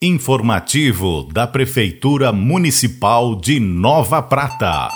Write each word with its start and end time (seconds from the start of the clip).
Informativo 0.00 1.28
da 1.32 1.44
Prefeitura 1.44 2.30
Municipal 2.30 3.34
de 3.34 3.58
Nova 3.58 4.22
Prata. 4.22 4.88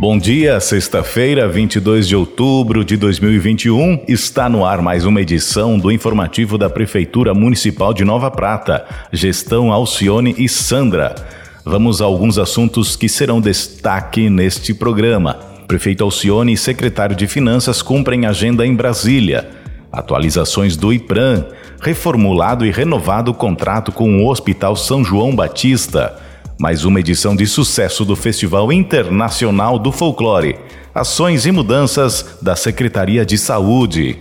Bom 0.00 0.16
dia, 0.16 0.58
sexta-feira, 0.58 1.46
22 1.46 2.08
de 2.08 2.16
outubro 2.16 2.82
de 2.82 2.96
2021. 2.96 4.04
Está 4.08 4.48
no 4.48 4.64
ar 4.64 4.80
mais 4.80 5.04
uma 5.04 5.20
edição 5.20 5.78
do 5.78 5.92
informativo 5.92 6.56
da 6.56 6.70
Prefeitura 6.70 7.34
Municipal 7.34 7.92
de 7.92 8.06
Nova 8.06 8.30
Prata. 8.30 8.86
Gestão 9.12 9.70
Alcione 9.70 10.34
e 10.38 10.48
Sandra. 10.48 11.14
Vamos 11.62 12.00
a 12.00 12.06
alguns 12.06 12.38
assuntos 12.38 12.96
que 12.96 13.06
serão 13.06 13.38
destaque 13.38 14.30
neste 14.30 14.72
programa. 14.72 15.34
Prefeito 15.68 16.02
Alcione 16.02 16.54
e 16.54 16.56
secretário 16.56 17.14
de 17.14 17.26
Finanças 17.26 17.82
cumprem 17.82 18.24
agenda 18.24 18.66
em 18.66 18.74
Brasília. 18.74 19.50
Atualizações 19.92 20.74
do 20.74 20.92
IPRAM 20.92 21.46
reformulado 21.80 22.64
e 22.64 22.70
renovado 22.70 23.30
o 23.30 23.34
contrato 23.34 23.92
com 23.92 24.18
o 24.18 24.28
Hospital 24.28 24.76
São 24.76 25.04
João 25.04 25.34
Batista. 25.34 26.16
Mais 26.58 26.84
uma 26.84 27.00
edição 27.00 27.36
de 27.36 27.46
sucesso 27.46 28.04
do 28.04 28.16
Festival 28.16 28.72
Internacional 28.72 29.78
do 29.78 29.92
Folclore. 29.92 30.58
Ações 30.94 31.44
e 31.44 31.52
mudanças 31.52 32.38
da 32.40 32.56
Secretaria 32.56 33.26
de 33.26 33.36
Saúde. 33.36 34.18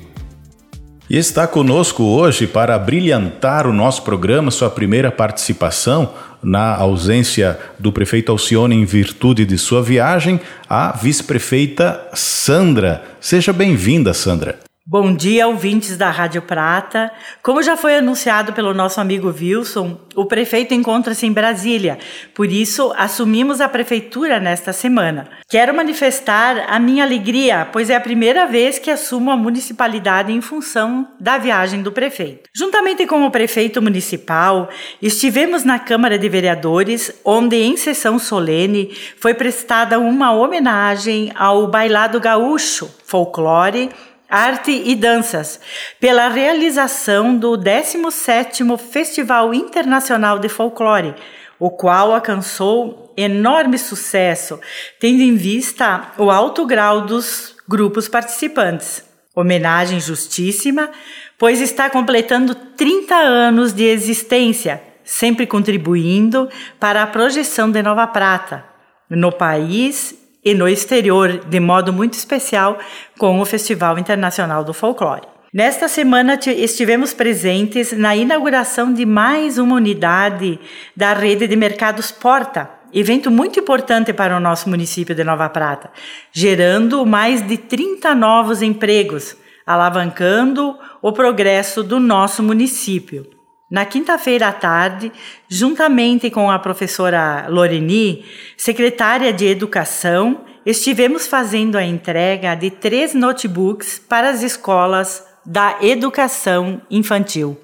E 1.10 1.18
está 1.18 1.46
conosco 1.46 2.04
hoje 2.04 2.48
para 2.48 2.78
brilhantar 2.80 3.68
o 3.68 3.74
nosso 3.74 4.02
programa, 4.02 4.50
sua 4.50 4.70
primeira 4.70 5.12
participação 5.12 6.12
na 6.42 6.76
ausência 6.76 7.60
do 7.80 7.92
prefeito 7.92 8.32
Alcione 8.32 8.76
em 8.76 8.86
virtude 8.86 9.46
de 9.46 9.58
sua 9.58 9.82
viagem, 9.82 10.40
a 10.68 10.92
vice-prefeita 10.92 12.08
Sandra. 12.14 13.04
Seja 13.22 13.54
bem-vinda, 13.54 14.14
Sandra. 14.14 14.65
Bom 14.88 15.16
dia, 15.16 15.48
ouvintes 15.48 15.98
da 15.98 16.12
Rádio 16.12 16.44
Prata. 16.44 17.12
Como 17.42 17.64
já 17.64 17.76
foi 17.76 17.96
anunciado 17.96 18.54
pelo 18.54 18.72
nosso 18.72 19.02
amigo 19.02 19.34
Wilson, 19.36 19.98
o 20.14 20.28
prefeito 20.28 20.76
encontra-se 20.76 21.26
em 21.26 21.32
Brasília, 21.32 21.98
por 22.36 22.52
isso 22.52 22.94
assumimos 22.96 23.62
a 23.62 23.68
prefeitura 23.68 24.40
nesta 24.40 24.72
semana. 24.72 25.28
Quero 25.50 25.74
manifestar 25.74 26.68
a 26.70 26.78
minha 26.78 27.04
alegria, 27.04 27.68
pois 27.74 27.90
é 27.90 27.96
a 27.96 28.00
primeira 28.00 28.46
vez 28.46 28.78
que 28.78 28.92
assumo 28.92 29.32
a 29.32 29.36
municipalidade 29.36 30.32
em 30.32 30.40
função 30.40 31.08
da 31.20 31.40
viagem 31.40 31.82
do 31.82 31.92
prefeito. 31.92 32.48
Juntamente 32.56 33.08
com 33.08 33.26
o 33.26 33.32
prefeito 33.32 33.82
municipal, 33.82 34.70
estivemos 35.02 35.64
na 35.64 35.80
Câmara 35.80 36.20
de 36.20 36.30
Vereadores, 36.30 37.12
onde, 37.26 37.56
em 37.56 37.76
sessão 37.76 38.20
solene, 38.20 38.96
foi 39.18 39.34
prestada 39.34 39.98
uma 39.98 40.32
homenagem 40.32 41.32
ao 41.36 41.66
bailado 41.66 42.20
gaúcho, 42.20 42.88
folclore 43.04 43.90
Arte 44.30 44.72
e 44.72 44.96
Danças, 44.96 45.60
pela 46.00 46.28
realização 46.28 47.38
do 47.38 47.52
17º 47.58 48.78
Festival 48.78 49.54
Internacional 49.54 50.40
de 50.40 50.50
Folclore, 50.50 51.16
o 51.60 51.70
qual 51.70 52.14
alcançou 52.14 53.14
enorme 53.16 53.78
sucesso, 53.78 54.60
tendo 55.00 55.22
em 55.22 55.36
vista 55.36 56.12
o 56.18 56.30
alto 56.32 56.66
grau 56.66 57.02
dos 57.02 57.56
grupos 57.68 58.08
participantes. 58.08 59.04
Homenagem 59.34 60.00
justíssima, 60.00 60.90
pois 61.38 61.62
está 61.62 61.90
completando 61.90 62.56
30 62.56 63.16
anos 63.16 63.74
de 63.74 63.84
existência, 63.84 64.82
sempre 65.04 65.46
contribuindo 65.46 66.50
para 66.80 67.04
a 67.04 67.08
projeção 67.08 67.70
de 67.70 67.82
Nova 67.84 68.08
Prata 68.08 68.66
no 69.10 69.32
país 69.32 70.25
e 70.46 70.54
no 70.54 70.68
exterior, 70.68 71.40
de 71.40 71.60
modo 71.60 71.92
muito 71.92 72.14
especial, 72.14 72.78
com 73.18 73.42
o 73.42 73.46
Festival 73.46 73.98
Internacional 73.98 74.64
do 74.64 74.76
Folclore. 74.76 75.28
Nesta 75.52 75.88
semana 75.88 76.38
estivemos 76.46 77.14
presentes 77.14 77.92
na 77.94 78.16
inauguração 78.16 78.94
de 78.94 79.06
mais 79.06 79.58
uma 79.58 79.76
unidade 79.76 80.60
da 80.96 81.14
rede 81.14 81.48
de 81.48 81.56
mercados 81.56 82.12
Porta, 82.12 82.70
evento 82.94 83.32
muito 83.32 83.60
importante 83.60 84.14
para 84.14 84.38
o 84.38 84.40
nosso 84.40 84.70
município 84.70 85.16
de 85.16 85.24
Nova 85.24 85.50
Prata, 85.50 85.90
gerando 86.32 87.06
mais 87.06 87.42
de 87.42 87.58
30 87.58 88.14
novos 88.14 88.62
empregos, 88.62 89.36
alavancando 89.66 90.78
o 91.02 91.12
progresso 91.12 91.82
do 91.82 92.00
nosso 92.00 92.44
município. 92.44 93.35
Na 93.76 93.84
quinta-feira 93.84 94.48
à 94.48 94.54
tarde, 94.54 95.12
juntamente 95.50 96.30
com 96.30 96.50
a 96.50 96.58
professora 96.58 97.48
Loreni, 97.50 98.24
secretária 98.56 99.34
de 99.34 99.46
Educação, 99.46 100.46
estivemos 100.66 101.28
fazendo 101.28 101.78
a 101.78 101.84
entrega 101.84 102.56
de 102.56 102.72
três 102.72 103.14
notebooks 103.14 104.00
para 104.00 104.30
as 104.30 104.44
escolas 104.44 105.26
da 105.46 105.80
educação 105.82 106.82
infantil. 106.90 107.60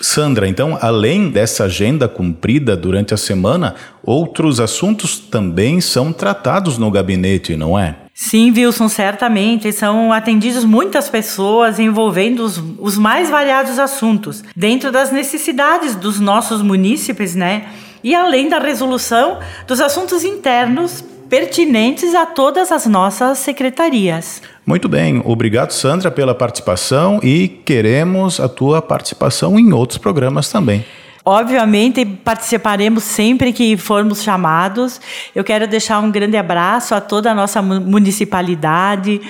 Sandra, 0.00 0.46
então, 0.46 0.78
além 0.80 1.28
dessa 1.28 1.64
agenda 1.64 2.08
cumprida 2.08 2.76
durante 2.76 3.12
a 3.12 3.16
semana, 3.16 3.74
outros 4.00 4.60
assuntos 4.60 5.18
também 5.18 5.80
são 5.80 6.12
tratados 6.12 6.78
no 6.78 6.88
gabinete, 6.88 7.56
não 7.56 7.76
é? 7.76 8.01
Sim, 8.14 8.52
Wilson, 8.52 8.88
certamente. 8.88 9.72
São 9.72 10.12
atendidos 10.12 10.64
muitas 10.64 11.08
pessoas 11.08 11.78
envolvendo 11.78 12.44
os, 12.44 12.62
os 12.78 12.98
mais 12.98 13.30
variados 13.30 13.78
assuntos, 13.78 14.42
dentro 14.54 14.92
das 14.92 15.10
necessidades 15.10 15.94
dos 15.94 16.20
nossos 16.20 16.62
munícipes, 16.62 17.34
né? 17.34 17.66
E 18.04 18.14
além 18.14 18.48
da 18.48 18.58
resolução 18.58 19.38
dos 19.66 19.80
assuntos 19.80 20.24
internos 20.24 21.04
pertinentes 21.32 22.14
a 22.14 22.26
todas 22.26 22.70
as 22.70 22.84
nossas 22.84 23.38
secretarias. 23.38 24.42
Muito 24.66 24.86
bem, 24.86 25.22
obrigado 25.24 25.70
Sandra 25.70 26.10
pela 26.10 26.34
participação 26.34 27.20
e 27.22 27.48
queremos 27.48 28.38
a 28.38 28.50
tua 28.50 28.82
participação 28.82 29.58
em 29.58 29.72
outros 29.72 29.96
programas 29.96 30.50
também. 30.50 30.84
Obviamente, 31.24 32.04
participaremos 32.04 33.04
sempre 33.04 33.52
que 33.52 33.76
formos 33.76 34.22
chamados. 34.22 35.00
Eu 35.34 35.44
quero 35.44 35.68
deixar 35.68 36.00
um 36.00 36.10
grande 36.10 36.36
abraço 36.36 36.94
a 36.94 37.00
toda 37.00 37.30
a 37.30 37.34
nossa 37.34 37.62
municipalidade. 37.62 39.20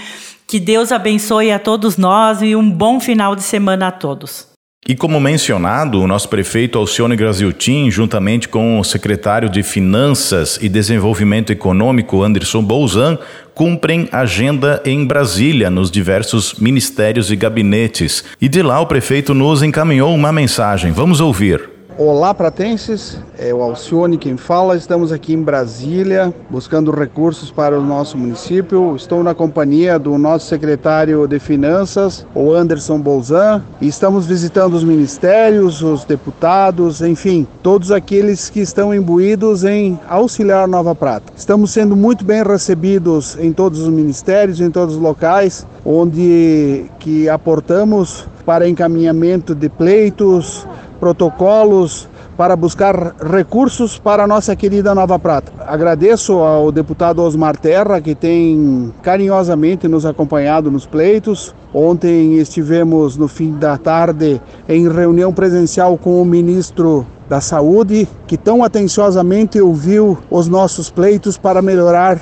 Que 0.46 0.58
Deus 0.58 0.90
abençoe 0.90 1.52
a 1.52 1.58
todos 1.58 1.96
nós 1.96 2.40
e 2.42 2.56
um 2.56 2.70
bom 2.70 2.98
final 2.98 3.36
de 3.36 3.42
semana 3.42 3.88
a 3.88 3.90
todos. 3.90 4.52
E 4.86 4.96
como 4.96 5.20
mencionado, 5.20 6.00
o 6.00 6.08
nosso 6.08 6.28
prefeito 6.28 6.76
Alcione 6.76 7.14
Graziltin, 7.14 7.88
juntamente 7.88 8.48
com 8.48 8.80
o 8.80 8.84
secretário 8.84 9.48
de 9.48 9.62
Finanças 9.62 10.58
e 10.60 10.68
Desenvolvimento 10.68 11.52
Econômico 11.52 12.20
Anderson 12.20 12.64
Bolzan, 12.64 13.16
cumprem 13.54 14.08
agenda 14.10 14.82
em 14.84 15.06
Brasília, 15.06 15.70
nos 15.70 15.88
diversos 15.88 16.54
ministérios 16.54 17.30
e 17.30 17.36
gabinetes. 17.36 18.24
E 18.40 18.48
de 18.48 18.60
lá 18.60 18.80
o 18.80 18.86
prefeito 18.86 19.32
nos 19.32 19.62
encaminhou 19.62 20.12
uma 20.12 20.32
mensagem. 20.32 20.90
Vamos 20.90 21.20
ouvir. 21.20 21.71
Olá, 21.98 22.32
pratenses. 22.32 23.18
É 23.38 23.52
o 23.52 23.60
Alcione 23.60 24.16
quem 24.16 24.38
fala. 24.38 24.76
Estamos 24.76 25.12
aqui 25.12 25.34
em 25.34 25.42
Brasília 25.42 26.32
buscando 26.48 26.90
recursos 26.90 27.50
para 27.50 27.78
o 27.78 27.84
nosso 27.84 28.16
município. 28.16 28.96
Estou 28.96 29.22
na 29.22 29.34
companhia 29.34 29.98
do 29.98 30.16
nosso 30.16 30.46
secretário 30.46 31.26
de 31.28 31.38
Finanças, 31.38 32.26
o 32.34 32.50
Anderson 32.50 32.98
Bolzan, 32.98 33.62
estamos 33.80 34.26
visitando 34.26 34.72
os 34.72 34.82
ministérios, 34.82 35.82
os 35.82 36.04
deputados, 36.04 37.02
enfim, 37.02 37.46
todos 37.62 37.90
aqueles 37.90 38.48
que 38.48 38.60
estão 38.60 38.94
imbuídos 38.94 39.62
em 39.62 40.00
auxiliar 40.08 40.66
Nova 40.66 40.94
Prata. 40.94 41.30
Estamos 41.36 41.72
sendo 41.72 41.94
muito 41.94 42.24
bem 42.24 42.42
recebidos 42.42 43.36
em 43.38 43.52
todos 43.52 43.80
os 43.80 43.88
ministérios, 43.88 44.60
em 44.60 44.70
todos 44.70 44.94
os 44.94 45.00
locais 45.00 45.66
onde 45.84 46.86
que 46.98 47.28
aportamos 47.28 48.26
para 48.46 48.68
encaminhamento 48.68 49.54
de 49.54 49.68
pleitos, 49.68 50.66
protocolos 51.02 52.08
para 52.36 52.54
buscar 52.54 53.16
recursos 53.20 53.98
para 53.98 54.22
a 54.22 54.26
nossa 54.28 54.54
querida 54.54 54.94
Nova 54.94 55.18
Prata. 55.18 55.52
Agradeço 55.66 56.34
ao 56.34 56.70
deputado 56.70 57.20
Osmar 57.20 57.56
Terra, 57.56 58.00
que 58.00 58.14
tem 58.14 58.94
carinhosamente 59.02 59.88
nos 59.88 60.06
acompanhado 60.06 60.70
nos 60.70 60.86
pleitos. 60.86 61.52
Ontem 61.74 62.34
estivemos 62.34 63.16
no 63.16 63.26
fim 63.26 63.50
da 63.50 63.76
tarde 63.76 64.40
em 64.68 64.88
reunião 64.88 65.32
presencial 65.32 65.98
com 65.98 66.22
o 66.22 66.24
ministro 66.24 67.04
da 67.28 67.40
Saúde, 67.40 68.06
que 68.28 68.36
tão 68.36 68.62
atenciosamente 68.62 69.60
ouviu 69.60 70.16
os 70.30 70.46
nossos 70.46 70.88
pleitos 70.88 71.36
para 71.36 71.60
melhorar 71.60 72.16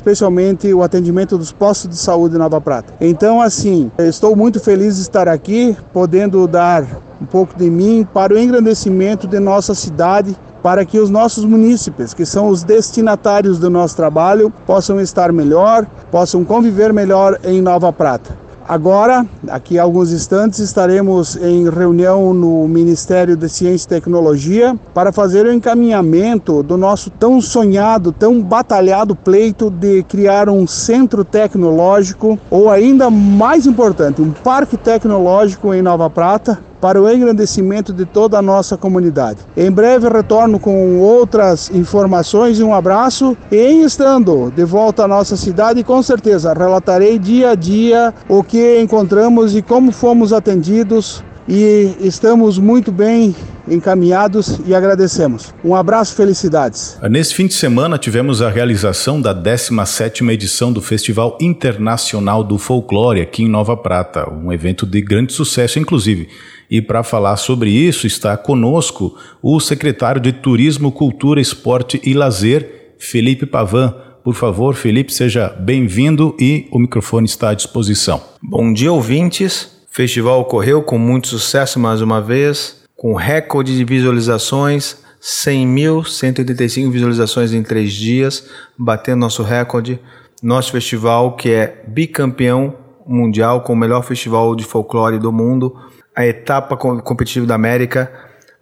especialmente 0.00 0.72
o 0.72 0.82
atendimento 0.82 1.36
dos 1.36 1.52
postos 1.52 1.90
de 1.90 1.96
saúde 1.96 2.38
Nova 2.38 2.58
Prata. 2.58 2.94
Então, 3.00 3.40
assim, 3.40 3.92
estou 3.98 4.34
muito 4.34 4.58
feliz 4.58 4.96
de 4.96 5.02
estar 5.02 5.28
aqui, 5.28 5.76
podendo 5.92 6.46
dar 6.48 6.84
um 7.20 7.26
pouco 7.26 7.54
de 7.54 7.68
mim 7.68 8.08
para 8.14 8.32
o 8.32 8.38
engrandecimento 8.38 9.26
de 9.26 9.38
nossa 9.38 9.74
cidade, 9.74 10.34
para 10.62 10.86
que 10.86 10.98
os 10.98 11.10
nossos 11.10 11.44
munícipes, 11.44 12.14
que 12.14 12.24
são 12.24 12.48
os 12.48 12.64
destinatários 12.64 13.58
do 13.58 13.68
nosso 13.68 13.94
trabalho, 13.94 14.50
possam 14.66 14.98
estar 15.00 15.32
melhor, 15.32 15.86
possam 16.10 16.44
conviver 16.44 16.92
melhor 16.94 17.38
em 17.44 17.60
Nova 17.60 17.92
Prata. 17.92 18.34
Agora, 18.70 19.26
aqui 19.48 19.80
a 19.80 19.82
alguns 19.82 20.12
instantes, 20.12 20.60
estaremos 20.60 21.34
em 21.34 21.68
reunião 21.68 22.32
no 22.32 22.68
Ministério 22.68 23.36
de 23.36 23.48
Ciência 23.48 23.86
e 23.86 23.88
Tecnologia 23.88 24.78
para 24.94 25.10
fazer 25.10 25.44
o 25.44 25.52
encaminhamento 25.52 26.62
do 26.62 26.76
nosso 26.76 27.10
tão 27.10 27.40
sonhado, 27.40 28.12
tão 28.12 28.40
batalhado 28.40 29.16
pleito 29.16 29.70
de 29.70 30.04
criar 30.04 30.48
um 30.48 30.68
centro 30.68 31.24
tecnológico, 31.24 32.38
ou 32.48 32.70
ainda 32.70 33.10
mais 33.10 33.66
importante, 33.66 34.22
um 34.22 34.30
parque 34.30 34.76
tecnológico 34.76 35.74
em 35.74 35.82
Nova 35.82 36.08
Prata, 36.08 36.60
para 36.80 37.00
o 37.00 37.10
engrandecimento 37.10 37.92
de 37.92 38.04
toda 38.04 38.38
a 38.38 38.42
nossa 38.42 38.76
comunidade. 38.76 39.38
Em 39.56 39.70
breve 39.70 40.08
retorno 40.08 40.58
com 40.58 40.98
outras 40.98 41.70
informações 41.70 42.58
e 42.58 42.62
um 42.62 42.74
abraço. 42.74 43.36
E 43.50 43.56
em 43.56 43.82
estando 43.82 44.50
de 44.50 44.64
volta 44.64 45.04
à 45.04 45.08
nossa 45.08 45.36
cidade, 45.36 45.84
com 45.84 46.02
certeza 46.02 46.52
relatarei 46.52 47.18
dia 47.18 47.50
a 47.50 47.54
dia 47.54 48.14
o 48.28 48.42
que 48.42 48.80
encontramos 48.80 49.54
e 49.54 49.62
como 49.62 49.92
fomos 49.92 50.32
atendidos 50.32 51.22
e 51.50 51.96
estamos 52.00 52.58
muito 52.58 52.92
bem 52.92 53.34
encaminhados 53.68 54.60
e 54.64 54.72
agradecemos. 54.72 55.52
Um 55.64 55.74
abraço, 55.74 56.14
felicidades. 56.14 56.96
Nesse 57.10 57.34
fim 57.34 57.48
de 57.48 57.54
semana 57.54 57.98
tivemos 57.98 58.40
a 58.40 58.48
realização 58.48 59.20
da 59.20 59.34
17ª 59.34 60.30
edição 60.32 60.72
do 60.72 60.80
Festival 60.80 61.36
Internacional 61.40 62.44
do 62.44 62.56
Folclore 62.56 63.20
aqui 63.20 63.42
em 63.42 63.48
Nova 63.48 63.76
Prata, 63.76 64.32
um 64.32 64.52
evento 64.52 64.86
de 64.86 65.02
grande 65.02 65.32
sucesso 65.32 65.80
inclusive. 65.80 66.28
E 66.70 66.80
para 66.80 67.02
falar 67.02 67.36
sobre 67.36 67.70
isso 67.70 68.06
está 68.06 68.36
conosco 68.36 69.18
o 69.42 69.58
secretário 69.58 70.20
de 70.20 70.32
Turismo, 70.32 70.92
Cultura, 70.92 71.40
Esporte 71.40 72.00
e 72.04 72.14
Lazer, 72.14 72.94
Felipe 72.96 73.44
Pavan. 73.44 73.92
Por 74.22 74.34
favor, 74.34 74.74
Felipe, 74.76 75.12
seja 75.12 75.48
bem-vindo 75.48 76.36
e 76.38 76.68
o 76.70 76.78
microfone 76.78 77.26
está 77.26 77.50
à 77.50 77.54
disposição. 77.54 78.22
Bom 78.40 78.72
dia, 78.72 78.92
ouvintes. 78.92 79.79
Festival 80.00 80.40
ocorreu 80.40 80.82
com 80.82 80.96
muito 80.96 81.28
sucesso 81.28 81.78
mais 81.78 82.00
uma 82.00 82.22
vez, 82.22 82.84
com 82.96 83.12
recorde 83.12 83.76
de 83.76 83.84
visualizações, 83.84 84.96
100.185 85.20 86.90
visualizações 86.90 87.52
em 87.52 87.62
três 87.62 87.92
dias, 87.92 88.48
batendo 88.78 89.20
nosso 89.20 89.42
recorde. 89.42 90.00
Nosso 90.42 90.72
festival, 90.72 91.36
que 91.36 91.50
é 91.50 91.84
bicampeão 91.86 92.74
mundial 93.06 93.60
com 93.60 93.74
o 93.74 93.76
melhor 93.76 94.02
festival 94.02 94.56
de 94.56 94.64
folclore 94.64 95.18
do 95.18 95.30
mundo, 95.30 95.76
a 96.16 96.26
etapa 96.26 96.78
competitiva 96.78 97.44
da 97.44 97.54
América, 97.54 98.10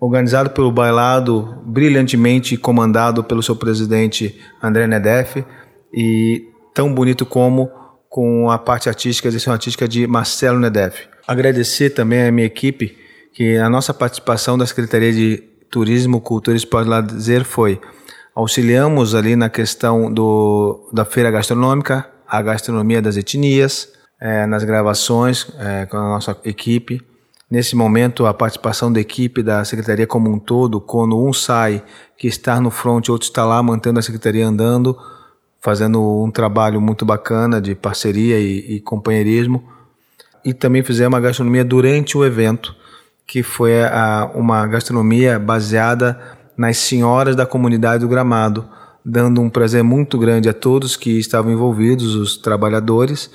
organizado 0.00 0.50
pelo 0.50 0.72
Bailado, 0.72 1.62
brilhantemente 1.64 2.56
comandado 2.56 3.22
pelo 3.22 3.44
seu 3.44 3.54
presidente 3.54 4.36
André 4.60 4.88
Nedef, 4.88 5.44
e 5.94 6.48
tão 6.74 6.92
bonito 6.92 7.24
como 7.24 7.70
com 8.08 8.50
a 8.50 8.58
parte 8.58 8.88
artística, 8.88 9.28
a 9.28 9.52
artística 9.52 9.86
de 9.86 10.04
Marcelo 10.08 10.58
Nedef. 10.58 11.06
Agradecer 11.28 11.90
também 11.90 12.26
à 12.26 12.32
minha 12.32 12.46
equipe, 12.46 12.96
que 13.34 13.58
a 13.58 13.68
nossa 13.68 13.92
participação 13.92 14.56
da 14.56 14.64
Secretaria 14.64 15.12
de 15.12 15.36
Turismo, 15.70 16.22
Cultura 16.22 16.56
e 16.56 16.58
Esporte 16.58 16.88
Lazer 16.88 17.44
foi 17.44 17.78
auxiliamos 18.34 19.14
ali 19.14 19.36
na 19.36 19.50
questão 19.50 20.10
do, 20.10 20.88
da 20.90 21.04
feira 21.04 21.30
gastronômica, 21.30 22.08
a 22.26 22.40
gastronomia 22.40 23.02
das 23.02 23.18
etnias, 23.18 23.92
é, 24.18 24.46
nas 24.46 24.64
gravações 24.64 25.52
é, 25.58 25.84
com 25.84 25.98
a 25.98 26.08
nossa 26.08 26.34
equipe. 26.46 27.02
Nesse 27.50 27.76
momento, 27.76 28.24
a 28.24 28.32
participação 28.32 28.90
da 28.90 28.98
equipe 28.98 29.42
da 29.42 29.62
secretaria 29.66 30.06
como 30.06 30.30
um 30.30 30.38
todo, 30.38 30.80
quando 30.80 31.22
um 31.22 31.30
sai, 31.34 31.84
que 32.16 32.26
está 32.26 32.58
no 32.58 32.70
front, 32.70 33.06
outro 33.10 33.28
está 33.28 33.44
lá 33.44 33.62
mantendo 33.62 33.98
a 33.98 34.02
secretaria 34.02 34.46
andando, 34.46 34.96
fazendo 35.60 36.24
um 36.24 36.30
trabalho 36.30 36.80
muito 36.80 37.04
bacana 37.04 37.60
de 37.60 37.74
parceria 37.74 38.40
e, 38.40 38.76
e 38.76 38.80
companheirismo 38.80 39.76
e 40.48 40.54
também 40.54 40.82
fizemos 40.82 41.12
uma 41.12 41.20
gastronomia 41.20 41.62
durante 41.62 42.16
o 42.16 42.24
evento, 42.24 42.74
que 43.26 43.42
foi 43.42 43.82
a, 43.82 44.30
uma 44.34 44.66
gastronomia 44.66 45.38
baseada 45.38 46.18
nas 46.56 46.78
senhoras 46.78 47.36
da 47.36 47.44
comunidade 47.44 48.00
do 48.00 48.08
Gramado, 48.08 48.64
dando 49.04 49.42
um 49.42 49.50
prazer 49.50 49.84
muito 49.84 50.18
grande 50.18 50.48
a 50.48 50.54
todos 50.54 50.96
que 50.96 51.18
estavam 51.18 51.52
envolvidos, 51.52 52.14
os 52.14 52.38
trabalhadores, 52.38 53.30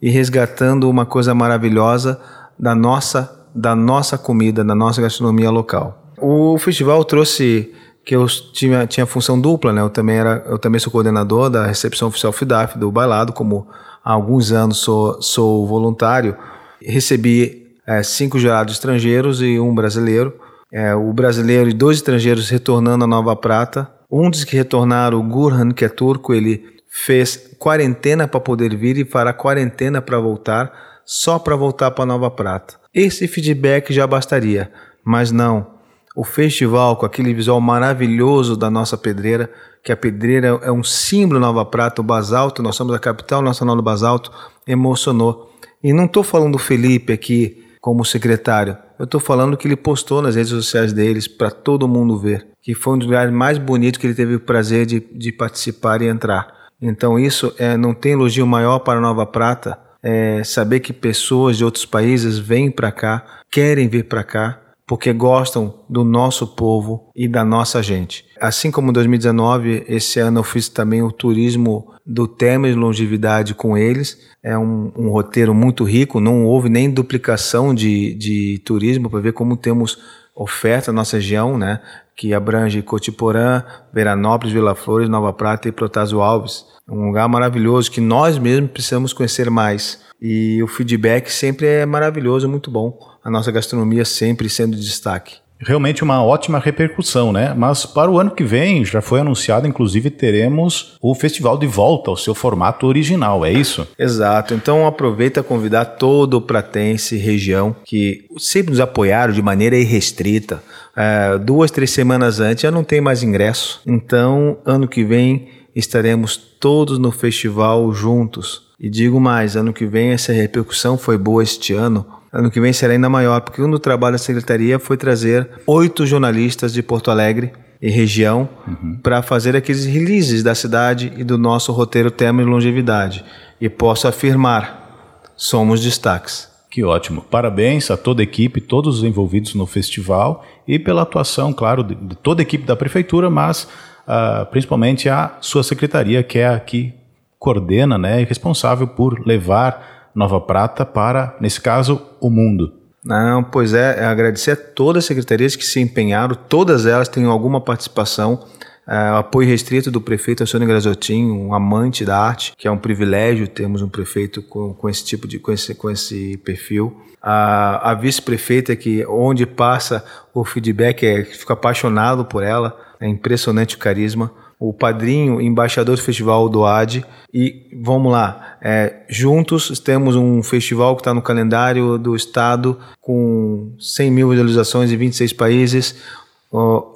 e 0.00 0.10
resgatando 0.10 0.90
uma 0.90 1.06
coisa 1.06 1.34
maravilhosa 1.34 2.20
da 2.58 2.74
nossa 2.74 3.34
da 3.54 3.74
nossa 3.74 4.18
comida, 4.18 4.62
da 4.62 4.74
nossa 4.74 5.00
gastronomia 5.00 5.50
local. 5.50 6.12
O 6.20 6.58
festival 6.58 7.02
trouxe 7.02 7.72
que 8.04 8.14
eu 8.14 8.26
tinha, 8.26 8.86
tinha 8.86 9.06
função 9.06 9.40
dupla, 9.40 9.72
né? 9.72 9.80
Eu 9.80 9.88
também 9.88 10.16
era, 10.16 10.44
eu 10.46 10.58
também 10.58 10.78
sou 10.78 10.92
coordenador 10.92 11.48
da 11.48 11.66
recepção 11.66 12.08
oficial 12.08 12.30
FIDAF 12.30 12.78
do 12.78 12.92
bailado, 12.92 13.32
como 13.32 13.66
há 14.04 14.12
alguns 14.12 14.52
anos 14.52 14.78
sou, 14.78 15.20
sou 15.20 15.66
voluntário 15.66 16.36
Recebi 16.82 17.76
é, 17.86 18.02
cinco 18.02 18.38
jurados 18.38 18.74
estrangeiros 18.74 19.40
e 19.40 19.58
um 19.58 19.74
brasileiro. 19.74 20.34
É, 20.72 20.94
o 20.94 21.12
brasileiro 21.12 21.70
e 21.70 21.72
dois 21.72 21.98
estrangeiros 21.98 22.48
retornando 22.50 23.04
a 23.04 23.08
Nova 23.08 23.34
Prata. 23.34 23.90
Um 24.10 24.30
dos 24.30 24.44
que 24.44 24.56
retornaram, 24.56 25.18
o 25.18 25.22
Gurhan, 25.22 25.70
que 25.70 25.84
é 25.84 25.88
turco, 25.88 26.34
ele 26.34 26.78
fez 26.90 27.54
quarentena 27.58 28.26
para 28.26 28.40
poder 28.40 28.74
vir 28.76 28.98
e 28.98 29.04
fará 29.04 29.32
quarentena 29.32 30.00
para 30.00 30.18
voltar, 30.18 30.72
só 31.04 31.38
para 31.38 31.56
voltar 31.56 31.90
para 31.90 32.06
Nova 32.06 32.30
Prata. 32.30 32.74
Esse 32.92 33.28
feedback 33.28 33.92
já 33.92 34.06
bastaria, 34.06 34.70
mas 35.04 35.30
não. 35.30 35.78
O 36.16 36.24
festival, 36.24 36.96
com 36.96 37.06
aquele 37.06 37.32
visual 37.32 37.60
maravilhoso 37.60 38.56
da 38.56 38.68
nossa 38.68 38.96
pedreira, 38.96 39.50
que 39.84 39.92
a 39.92 39.96
pedreira 39.96 40.58
é 40.62 40.72
um 40.72 40.82
símbolo 40.82 41.38
Nova 41.38 41.64
Prata, 41.64 42.00
o 42.00 42.04
basalto, 42.04 42.62
nós 42.62 42.76
somos 42.76 42.94
a 42.94 42.98
capital 42.98 43.40
nacional 43.40 43.76
do 43.76 43.82
basalto, 43.82 44.32
emocionou. 44.66 45.48
E 45.82 45.92
não 45.92 46.06
estou 46.06 46.22
falando 46.22 46.52
do 46.52 46.58
Felipe 46.58 47.12
aqui 47.12 47.64
como 47.80 48.04
secretário. 48.04 48.76
Eu 48.98 49.04
estou 49.04 49.20
falando 49.20 49.56
que 49.56 49.68
ele 49.68 49.76
postou 49.76 50.20
nas 50.20 50.34
redes 50.34 50.50
sociais 50.50 50.92
deles 50.92 51.28
para 51.28 51.50
todo 51.50 51.88
mundo 51.88 52.18
ver. 52.18 52.48
Que 52.60 52.74
foi 52.74 52.94
um 52.94 52.98
dos 52.98 53.06
lugares 53.06 53.32
mais 53.32 53.58
bonitos 53.58 54.00
que 54.00 54.06
ele 54.06 54.14
teve 54.14 54.34
o 54.34 54.40
prazer 54.40 54.86
de, 54.86 55.00
de 55.00 55.32
participar 55.32 56.02
e 56.02 56.06
entrar. 56.06 56.52
Então 56.80 57.18
isso 57.18 57.54
é, 57.58 57.76
não 57.76 57.94
tem 57.94 58.12
elogio 58.12 58.46
maior 58.46 58.80
para 58.80 59.00
Nova 59.00 59.24
Prata. 59.24 59.78
É 60.02 60.42
saber 60.44 60.80
que 60.80 60.92
pessoas 60.92 61.56
de 61.56 61.64
outros 61.64 61.84
países 61.84 62.38
vêm 62.38 62.70
para 62.70 62.92
cá, 62.92 63.24
querem 63.50 63.88
vir 63.88 64.04
para 64.04 64.22
cá, 64.22 64.60
porque 64.88 65.12
gostam 65.12 65.74
do 65.88 66.02
nosso 66.02 66.46
povo 66.46 67.10
e 67.14 67.28
da 67.28 67.44
nossa 67.44 67.82
gente. 67.82 68.24
Assim 68.40 68.70
como 68.70 68.88
em 68.88 68.92
2019, 68.94 69.84
esse 69.86 70.18
ano 70.18 70.40
eu 70.40 70.44
fiz 70.44 70.70
também 70.70 71.02
o 71.02 71.12
turismo 71.12 71.92
do 72.06 72.26
tema 72.26 72.66
de 72.66 72.74
longevidade 72.74 73.54
com 73.54 73.76
eles. 73.76 74.18
É 74.42 74.56
um, 74.56 74.90
um 74.96 75.10
roteiro 75.10 75.54
muito 75.54 75.84
rico, 75.84 76.20
não 76.20 76.46
houve 76.46 76.70
nem 76.70 76.90
duplicação 76.90 77.74
de, 77.74 78.14
de 78.14 78.62
turismo 78.64 79.10
para 79.10 79.20
ver 79.20 79.34
como 79.34 79.58
temos 79.58 79.98
oferta 80.34 80.90
na 80.90 81.00
nossa 81.00 81.16
região, 81.16 81.58
né? 81.58 81.80
que 82.18 82.34
abrange 82.34 82.82
Cotiporã, 82.82 83.62
Veranópolis, 83.92 84.52
Vila 84.52 84.74
Flores, 84.74 85.08
Nova 85.08 85.32
Prata 85.32 85.68
e 85.68 85.72
Protásio 85.72 86.20
Alves. 86.20 86.64
Um 86.90 87.06
lugar 87.06 87.28
maravilhoso 87.28 87.92
que 87.92 88.00
nós 88.00 88.36
mesmos 88.38 88.72
precisamos 88.72 89.12
conhecer 89.12 89.48
mais. 89.50 90.00
E 90.20 90.60
o 90.60 90.66
feedback 90.66 91.30
sempre 91.30 91.66
é 91.66 91.86
maravilhoso, 91.86 92.48
muito 92.48 92.72
bom. 92.72 92.98
A 93.24 93.30
nossa 93.30 93.50
gastronomia 93.50 94.04
sempre 94.04 94.48
sendo 94.48 94.76
destaque 94.76 95.36
realmente 95.60 96.04
uma 96.04 96.22
ótima 96.22 96.58
repercussão, 96.58 97.32
né? 97.32 97.54
Mas 97.56 97.84
para 97.84 98.10
o 98.10 98.18
ano 98.18 98.30
que 98.30 98.44
vem, 98.44 98.84
já 98.84 99.00
foi 99.00 99.20
anunciado, 99.20 99.66
inclusive 99.66 100.10
teremos 100.10 100.96
o 101.00 101.14
festival 101.14 101.58
de 101.58 101.66
volta 101.66 102.10
ao 102.10 102.16
seu 102.16 102.34
formato 102.34 102.86
original, 102.86 103.44
é 103.44 103.52
isso? 103.52 103.86
Exato. 103.98 104.54
Então 104.54 104.86
aproveita 104.86 105.42
convidar 105.42 105.84
todo 105.84 106.34
o 106.34 106.40
Pratense 106.40 107.16
região 107.16 107.74
que 107.84 108.26
sempre 108.38 108.70
nos 108.70 108.80
apoiaram 108.80 109.32
de 109.32 109.42
maneira 109.42 109.76
irrestrita. 109.76 110.62
É, 110.96 111.38
duas, 111.38 111.70
três 111.70 111.90
semanas 111.90 112.40
antes 112.40 112.62
já 112.62 112.70
não 112.70 112.84
tem 112.84 113.00
mais 113.00 113.22
ingresso. 113.22 113.80
Então, 113.86 114.58
ano 114.64 114.88
que 114.88 115.04
vem 115.04 115.48
estaremos 115.74 116.36
todos 116.36 116.98
no 116.98 117.12
festival 117.12 117.92
juntos. 117.92 118.66
E 118.80 118.88
digo 118.88 119.20
mais, 119.20 119.56
ano 119.56 119.72
que 119.72 119.86
vem 119.86 120.10
essa 120.10 120.32
repercussão 120.32 120.96
foi 120.96 121.18
boa 121.18 121.42
este 121.42 121.72
ano 121.72 122.17
Ano 122.32 122.50
que 122.50 122.60
vem 122.60 122.72
será 122.72 122.92
ainda 122.92 123.08
maior, 123.08 123.40
porque 123.40 123.62
um 123.62 123.70
do 123.70 123.78
trabalho 123.78 124.12
da 124.12 124.18
secretaria 124.18 124.78
foi 124.78 124.96
trazer 124.96 125.48
oito 125.66 126.06
jornalistas 126.06 126.72
de 126.72 126.82
Porto 126.82 127.10
Alegre 127.10 127.52
e 127.80 127.88
região 127.88 128.48
uhum. 128.66 128.98
para 129.02 129.22
fazer 129.22 129.56
aqueles 129.56 129.86
releases 129.86 130.42
da 130.42 130.54
cidade 130.54 131.12
e 131.16 131.24
do 131.24 131.38
nosso 131.38 131.72
roteiro 131.72 132.10
tema 132.10 132.42
de 132.42 132.48
longevidade. 132.48 133.24
E 133.60 133.68
posso 133.68 134.06
afirmar, 134.06 135.30
somos 135.36 135.80
destaques. 135.80 136.48
Que 136.70 136.84
ótimo. 136.84 137.22
Parabéns 137.22 137.90
a 137.90 137.96
toda 137.96 138.20
a 138.20 138.24
equipe, 138.24 138.60
todos 138.60 138.98
os 138.98 139.04
envolvidos 139.04 139.54
no 139.54 139.66
festival 139.66 140.44
e 140.66 140.78
pela 140.78 141.02
atuação, 141.02 141.52
claro, 141.52 141.82
de, 141.82 141.94
toda 142.16 142.42
a 142.42 142.44
equipe 142.44 142.64
da 142.64 142.76
prefeitura, 142.76 143.30
mas 143.30 143.66
uh, 144.06 144.44
principalmente 144.50 145.08
a 145.08 145.32
sua 145.40 145.62
secretaria, 145.62 146.22
que 146.22 146.38
é 146.38 146.48
a 146.48 146.60
que 146.60 146.92
coordena 147.38 147.96
né, 147.96 148.20
e 148.20 148.24
responsável 148.24 148.86
por 148.86 149.26
levar 149.26 149.97
Nova 150.14 150.40
Prata 150.40 150.84
para, 150.84 151.36
nesse 151.40 151.60
caso, 151.60 152.00
o 152.20 152.30
mundo. 152.30 152.72
Não, 153.04 153.42
pois 153.42 153.72
é, 153.72 154.00
é 154.00 154.04
agradecer 154.04 154.50
a 154.50 154.56
todas 154.56 155.04
as 155.04 155.06
secretarias 155.06 155.56
que 155.56 155.64
se 155.64 155.80
empenharam, 155.80 156.34
todas 156.34 156.84
elas 156.84 157.08
têm 157.08 157.24
alguma 157.24 157.60
participação. 157.60 158.44
É, 158.86 159.08
apoio 159.18 159.46
restrito 159.46 159.90
do 159.90 160.00
prefeito 160.00 160.42
Antônio 160.42 160.66
Grazotin, 160.66 161.30
um 161.30 161.52
amante 161.52 162.06
da 162.06 162.18
arte, 162.18 162.54
que 162.56 162.66
é 162.66 162.70
um 162.70 162.78
privilégio 162.78 163.46
termos 163.46 163.82
um 163.82 163.88
prefeito 163.88 164.42
com, 164.42 164.72
com 164.72 164.88
esse 164.88 165.04
tipo 165.04 165.28
de 165.28 165.38
com 165.38 165.52
esse, 165.52 165.74
com 165.74 165.90
esse 165.90 166.38
perfil. 166.38 166.96
A, 167.20 167.90
a 167.90 167.94
vice-prefeita 167.94 168.74
que 168.74 169.04
onde 169.06 169.44
passa 169.44 170.02
o 170.32 170.42
feedback 170.42 171.04
é 171.04 171.22
fica 171.24 171.52
apaixonado 171.52 172.24
por 172.24 172.42
ela, 172.42 172.78
é 172.98 173.06
impressionante 173.06 173.76
o 173.76 173.78
carisma. 173.78 174.32
O 174.58 174.72
padrinho 174.72 175.40
embaixador 175.40 175.96
do 175.96 176.02
Festival 176.02 176.48
do 176.48 176.64
AD. 176.64 177.04
E 177.32 177.68
vamos 177.82 178.10
lá, 178.10 178.56
é, 178.62 179.04
juntos 179.08 179.78
temos 179.80 180.16
um 180.16 180.42
festival 180.42 180.96
que 180.96 181.02
está 181.02 181.12
no 181.12 181.22
calendário 181.22 181.98
do 181.98 182.16
estado 182.16 182.78
com 183.00 183.72
100 183.78 184.10
mil 184.10 184.30
visualizações 184.30 184.90
em 184.90 184.96
26 184.96 185.32
países. 185.34 185.96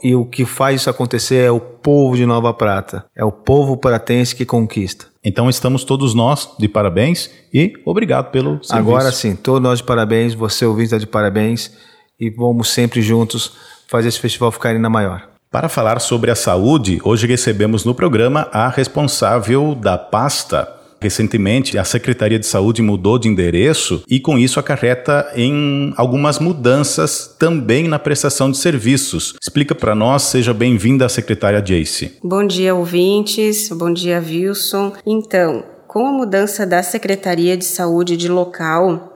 E 0.03 0.15
o 0.15 0.25
que 0.25 0.47
faz 0.47 0.81
isso 0.81 0.91
acontecer 0.91 1.37
é 1.37 1.51
o 1.51 1.61
povo 1.61 2.17
de 2.17 2.25
Nova 2.25 2.55
Prata, 2.55 3.05
é 3.15 3.23
o 3.23 3.31
povo 3.31 3.77
pratense 3.77 4.35
que 4.35 4.47
conquista. 4.47 5.07
Então 5.23 5.51
estamos 5.51 5.85
todos 5.85 6.15
nós 6.15 6.49
de 6.59 6.67
parabéns 6.69 7.31
e 7.53 7.75
obrigado 7.85 8.31
pelo 8.31 8.53
serviço. 8.65 8.75
Agora 8.75 9.13
sim, 9.13 9.37
todos 9.37 9.63
nós 9.63 9.79
de 9.81 9.85
parabéns, 9.85 10.33
você 10.33 10.65
ouvinte 10.65 10.87
está 10.87 10.99
de 10.99 11.07
parabéns 11.07 11.71
e 12.19 12.31
vamos 12.31 12.71
sempre 12.71 13.03
juntos 13.03 13.53
fazer 13.87 14.09
esse 14.09 14.19
festival 14.19 14.51
ficar 14.51 14.71
ainda 14.71 14.89
maior. 14.89 15.32
Para 15.53 15.69
falar 15.69 16.01
sobre 16.01 16.31
a 16.31 16.35
saúde, 16.35 16.99
hoje 17.05 17.27
recebemos 17.27 17.85
no 17.85 17.95
programa 17.95 18.49
a 18.51 18.71
responsável 18.71 19.75
da 19.75 19.99
pasta. 19.99 20.67
Recentemente, 20.99 21.77
a 21.77 21.85
Secretaria 21.85 22.39
de 22.39 22.47
Saúde 22.47 22.81
mudou 22.81 23.19
de 23.19 23.29
endereço 23.29 24.03
e, 24.09 24.19
com 24.19 24.39
isso, 24.39 24.59
acarreta 24.59 25.31
em 25.37 25.93
algumas 25.99 26.39
mudanças 26.39 27.37
também 27.39 27.87
na 27.87 27.99
prestação 27.99 28.51
de 28.51 28.57
serviços. 28.57 29.35
Explica 29.43 29.75
para 29.75 29.95
nós, 29.95 30.23
seja 30.23 30.55
bem-vinda, 30.55 31.07
secretária 31.11 31.61
Jace. 31.61 32.17
Bom 32.25 32.47
dia, 32.47 32.75
ouvintes. 32.75 33.69
Bom 33.69 33.93
dia, 33.93 34.25
Wilson. 34.27 34.95
Então, 35.05 35.65
com 35.87 36.07
a 36.07 36.13
mudança 36.13 36.65
da 36.65 36.83
Secretaria 36.83 37.59
de 37.59 37.67
Saúde 37.67 38.17
de 38.17 38.27
local, 38.27 39.12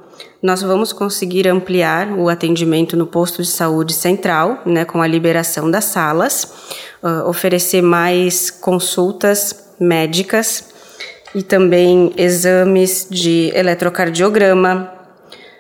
nós 0.47 0.63
vamos 0.63 0.93
conseguir 0.93 1.49
ampliar 1.49 2.09
o 2.13 2.29
atendimento 2.29 2.97
no 2.97 3.05
posto 3.05 3.43
de 3.43 3.49
saúde 3.49 3.93
central, 3.93 4.63
né, 4.65 4.85
com 4.85 5.03
a 5.03 5.07
liberação 5.07 5.69
das 5.69 5.87
salas, 5.87 6.45
uh, 7.03 7.29
oferecer 7.29 7.83
mais 7.83 8.49
consultas 8.49 9.75
médicas 9.81 10.69
e 11.35 11.43
também 11.43 12.13
exames 12.17 13.09
de 13.11 13.51
eletrocardiograma, 13.57 14.89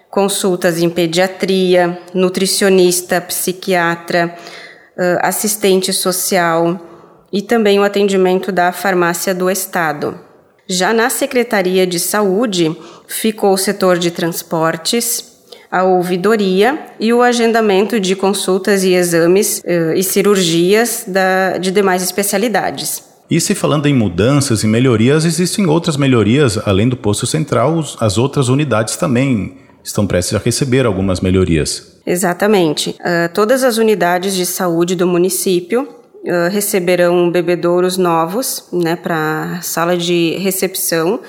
consultas 0.09 0.78
em 0.78 0.88
pediatria, 0.88 1.99
nutricionista, 2.14 3.21
psiquiatra, 3.21 4.37
uh, 4.97 5.19
assistente 5.21 5.93
social 5.93 6.81
e 7.33 7.43
também 7.43 7.81
o 7.81 7.83
atendimento 7.83 8.52
da 8.52 8.71
farmácia 8.71 9.35
do 9.35 9.50
estado. 9.50 10.25
Já 10.69 10.93
na 10.93 11.09
Secretaria 11.09 11.87
de 11.87 12.01
Saúde, 12.01 12.77
ficou 13.07 13.55
o 13.55 13.57
setor 13.57 13.99
de 13.99 14.11
transportes, 14.11 15.37
a 15.71 15.85
ouvidoria 15.85 16.79
e 16.99 17.13
o 17.13 17.23
agendamento 17.23 18.01
de 18.01 18.17
consultas 18.17 18.83
e 18.83 18.93
exames 18.93 19.63
uh, 19.65 19.93
e 19.95 20.03
cirurgias 20.03 21.05
da, 21.07 21.59
de 21.59 21.71
demais 21.71 22.03
especialidades. 22.03 23.03
E 23.31 23.41
se 23.41 23.55
falando 23.55 23.87
em 23.87 23.95
mudanças 23.95 24.63
e 24.63 24.67
melhorias, 24.67 25.25
existem 25.25 25.67
outras 25.67 25.97
melhorias 25.97 26.59
além 26.65 26.89
do 26.89 26.97
posto 26.97 27.27
central, 27.27 27.85
as 28.01 28.19
outras 28.19 28.49
unidades 28.49 28.97
também 28.97 29.59
estão 29.83 30.07
prestes 30.07 30.35
a 30.35 30.39
receber 30.39 30.87
algumas 30.87 31.21
melhorias. 31.21 32.01
Exatamente. 32.05 32.91
Uh, 33.01 33.33
todas 33.33 33.63
as 33.63 33.79
unidades 33.79 34.35
de 34.35 34.47
saúde 34.47 34.95
do 34.95 35.07
município 35.07 35.89
receberão 36.50 37.30
bebedouros 37.30 37.97
novos, 37.97 38.68
né, 38.73 38.97
para 38.97 39.61
sala 39.62 39.97
de 39.97 40.37
recepção 40.38 41.21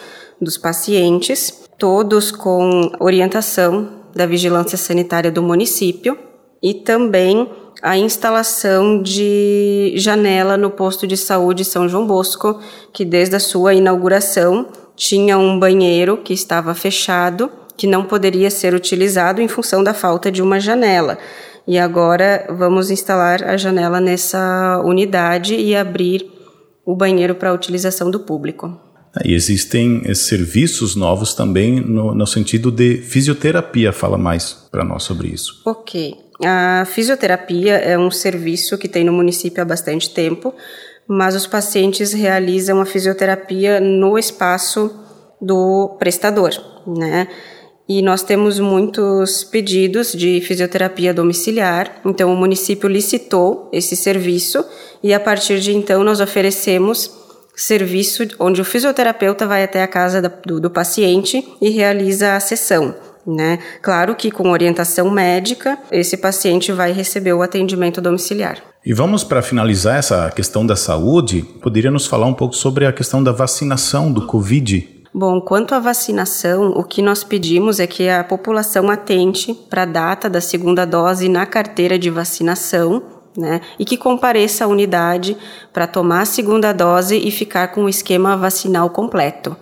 dos 0.41 0.57
pacientes, 0.57 1.63
todos 1.77 2.31
com 2.31 2.91
orientação 2.99 3.89
da 4.15 4.25
vigilância 4.25 4.77
sanitária 4.77 5.31
do 5.31 5.43
município 5.43 6.17
e 6.61 6.73
também 6.73 7.49
a 7.81 7.97
instalação 7.97 9.01
de 9.01 9.93
janela 9.95 10.57
no 10.57 10.71
posto 10.71 11.05
de 11.05 11.15
saúde 11.15 11.63
São 11.63 11.87
João 11.87 12.07
Bosco, 12.07 12.59
que 12.91 13.05
desde 13.05 13.35
a 13.35 13.39
sua 13.39 13.73
inauguração 13.73 14.67
tinha 14.95 15.37
um 15.37 15.59
banheiro 15.59 16.17
que 16.17 16.33
estava 16.33 16.73
fechado, 16.73 17.51
que 17.75 17.85
não 17.85 18.03
poderia 18.03 18.49
ser 18.49 18.73
utilizado 18.73 19.41
em 19.41 19.47
função 19.47 19.83
da 19.83 19.93
falta 19.93 20.31
de 20.31 20.41
uma 20.41 20.59
janela. 20.59 21.19
E 21.67 21.77
agora 21.77 22.47
vamos 22.49 22.89
instalar 22.89 23.43
a 23.43 23.57
janela 23.57 23.99
nessa 23.99 24.81
unidade 24.85 25.55
e 25.55 25.75
abrir 25.75 26.25
o 26.85 26.95
banheiro 26.95 27.35
para 27.35 27.49
a 27.49 27.53
utilização 27.53 28.09
do 28.09 28.21
público. 28.21 28.79
E 29.25 29.33
existem 29.33 30.01
eh, 30.05 30.13
serviços 30.13 30.95
novos 30.95 31.33
também 31.33 31.81
no, 31.81 32.13
no 32.13 32.25
sentido 32.27 32.71
de 32.71 32.97
fisioterapia. 32.97 33.91
Fala 33.91 34.17
mais 34.17 34.53
para 34.71 34.83
nós 34.83 35.03
sobre 35.03 35.27
isso. 35.27 35.61
Ok. 35.65 36.15
A 36.45 36.85
fisioterapia 36.85 37.73
é 37.77 37.97
um 37.97 38.11
serviço 38.11 38.77
que 38.77 38.87
tem 38.87 39.03
no 39.03 39.11
município 39.11 39.61
há 39.61 39.65
bastante 39.65 40.11
tempo, 40.11 40.53
mas 41.07 41.35
os 41.35 41.47
pacientes 41.47 42.13
realizam 42.13 42.79
a 42.79 42.85
fisioterapia 42.85 43.79
no 43.79 44.17
espaço 44.17 44.91
do 45.41 45.95
prestador, 45.99 46.51
né? 46.85 47.27
E 47.87 48.01
nós 48.01 48.21
temos 48.21 48.59
muitos 48.59 49.43
pedidos 49.43 50.11
de 50.11 50.41
fisioterapia 50.41 51.13
domiciliar, 51.13 52.01
então 52.05 52.33
o 52.33 52.35
município 52.35 52.89
licitou 52.89 53.69
esse 53.71 53.95
serviço 53.95 54.65
e 55.01 55.13
a 55.13 55.19
partir 55.19 55.59
de 55.59 55.75
então 55.75 56.03
nós 56.03 56.19
oferecemos 56.19 57.11
serviço 57.55 58.27
onde 58.39 58.61
o 58.61 58.65
fisioterapeuta 58.65 59.47
vai 59.47 59.63
até 59.63 59.81
a 59.81 59.87
casa 59.87 60.21
do, 60.21 60.59
do 60.59 60.69
paciente 60.69 61.43
e 61.59 61.69
realiza 61.69 62.35
a 62.35 62.39
sessão. 62.39 62.93
Né? 63.25 63.59
Claro 63.81 64.15
que 64.15 64.31
com 64.31 64.51
orientação 64.51 65.09
médica, 65.09 65.77
esse 65.91 66.15
paciente 66.15 66.71
vai 66.71 66.93
receber 66.93 67.33
o 67.33 67.41
atendimento 67.41 67.99
domiciliar. 67.99 68.57
E 68.85 68.93
vamos 68.93 69.21
para 69.21 69.41
finalizar 69.41 69.97
essa 69.97 70.31
questão 70.31 70.65
da 70.65 70.77
saúde, 70.77 71.41
poderia 71.61 71.91
nos 71.91 72.07
falar 72.07 72.25
um 72.25 72.33
pouco 72.33 72.55
sobre 72.55 72.85
a 72.85 72.93
questão 72.93 73.21
da 73.21 73.33
vacinação 73.33 74.13
do 74.13 74.25
Covid 74.25 74.96
Bom, 75.19 75.41
quanto 75.41 75.73
à 75.73 75.79
vacinação, 75.79 76.73
o 76.75 76.83
que 76.83 77.01
nós 77.01 77.23
pedimos 77.23 77.79
é 77.79 77.87
que 77.87 78.07
a 78.07 78.23
população 78.23 78.87
atente 78.87 79.51
para 79.51 79.81
a 79.81 79.85
data 79.85 80.29
da 80.29 80.39
segunda 80.39 80.85
dose 80.85 81.27
na 81.27 81.43
carteira 81.43 81.97
de 81.97 82.07
vacinação, 82.11 83.01
né, 83.35 83.61
e 83.79 83.83
que 83.83 83.97
compareça 83.97 84.65
à 84.65 84.67
unidade 84.67 85.35
para 85.73 85.87
tomar 85.87 86.21
a 86.21 86.25
segunda 86.25 86.71
dose 86.71 87.17
e 87.17 87.31
ficar 87.31 87.69
com 87.69 87.85
o 87.85 87.89
esquema 87.89 88.37
vacinal 88.37 88.91
completo. 88.91 89.57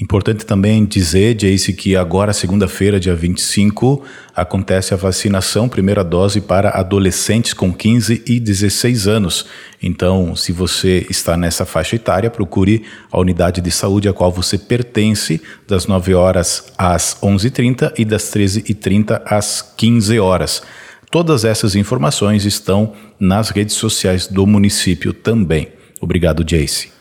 Importante 0.00 0.46
também 0.46 0.86
dizer, 0.86 1.34
Jace, 1.34 1.74
que 1.74 1.94
agora, 1.94 2.32
segunda-feira, 2.32 2.98
dia 2.98 3.14
25, 3.14 4.02
acontece 4.34 4.94
a 4.94 4.96
vacinação, 4.96 5.68
primeira 5.68 6.02
dose 6.02 6.40
para 6.40 6.70
adolescentes 6.70 7.52
com 7.52 7.70
15 7.70 8.22
e 8.26 8.40
16 8.40 9.06
anos. 9.06 9.44
Então, 9.82 10.34
se 10.34 10.52
você 10.52 11.06
está 11.10 11.36
nessa 11.36 11.66
faixa 11.66 11.96
etária, 11.96 12.30
procure 12.30 12.82
a 13.12 13.20
unidade 13.20 13.60
de 13.60 13.70
saúde 13.70 14.08
a 14.08 14.12
qual 14.14 14.32
você 14.32 14.56
pertence, 14.56 15.38
das 15.68 15.86
9 15.86 16.14
horas 16.14 16.72
às 16.78 17.18
11h30 17.22 17.92
e 17.98 18.04
das 18.06 18.22
13h30 18.32 19.20
às 19.26 19.60
15 19.76 20.18
horas. 20.18 20.62
Todas 21.10 21.44
essas 21.44 21.74
informações 21.74 22.46
estão 22.46 22.94
nas 23.18 23.50
redes 23.50 23.74
sociais 23.74 24.26
do 24.26 24.46
município 24.46 25.12
também. 25.12 25.68
Obrigado, 26.00 26.42
Jace. 26.42 26.99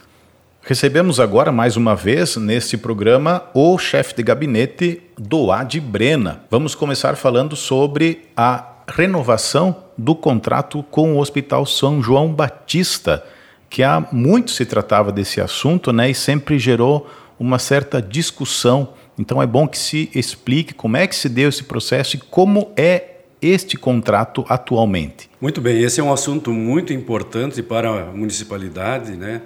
Recebemos 0.70 1.20
agora 1.20 1.52
mais 1.52 1.76
uma 1.76 1.96
vez 1.96 2.38
neste 2.38 2.78
programa 2.78 3.44
o 3.56 3.76
chefe 3.80 4.16
de 4.16 4.22
gabinete 4.22 5.02
do 5.18 5.52
AD 5.52 5.80
Brena. 5.80 6.44
Vamos 6.48 6.76
começar 6.76 7.16
falando 7.16 7.56
sobre 7.56 8.28
a 8.38 8.84
renovação 8.88 9.76
do 9.98 10.14
contrato 10.14 10.84
com 10.92 11.16
o 11.16 11.18
Hospital 11.18 11.66
São 11.66 12.04
João 12.04 12.32
Batista, 12.32 13.26
que 13.68 13.82
há 13.82 14.08
muito 14.12 14.52
se 14.52 14.64
tratava 14.64 15.12
desse 15.12 15.42
assunto, 15.42 15.92
né, 15.92 16.12
e 16.12 16.14
sempre 16.14 16.60
gerou 16.60 17.10
uma 17.40 17.58
certa 17.58 18.00
discussão. 18.00 18.90
Então 19.18 19.42
é 19.42 19.48
bom 19.48 19.68
que 19.68 19.80
se 19.80 20.12
explique 20.14 20.76
como 20.76 20.98
é 20.98 21.08
que 21.08 21.16
se 21.16 21.28
deu 21.28 21.50
esse 21.50 21.64
processo 21.64 22.16
e 22.16 22.20
como 22.20 22.72
é 22.78 23.22
este 23.42 23.76
contrato 23.76 24.46
atualmente. 24.48 25.32
Muito 25.42 25.62
bem, 25.62 25.82
esse 25.82 26.00
é 26.00 26.04
um 26.04 26.14
assunto 26.14 26.52
muito 26.52 26.94
importante 26.94 27.64
para 27.64 27.90
a 27.90 28.06
municipalidade, 28.12 29.14
né? 29.14 29.42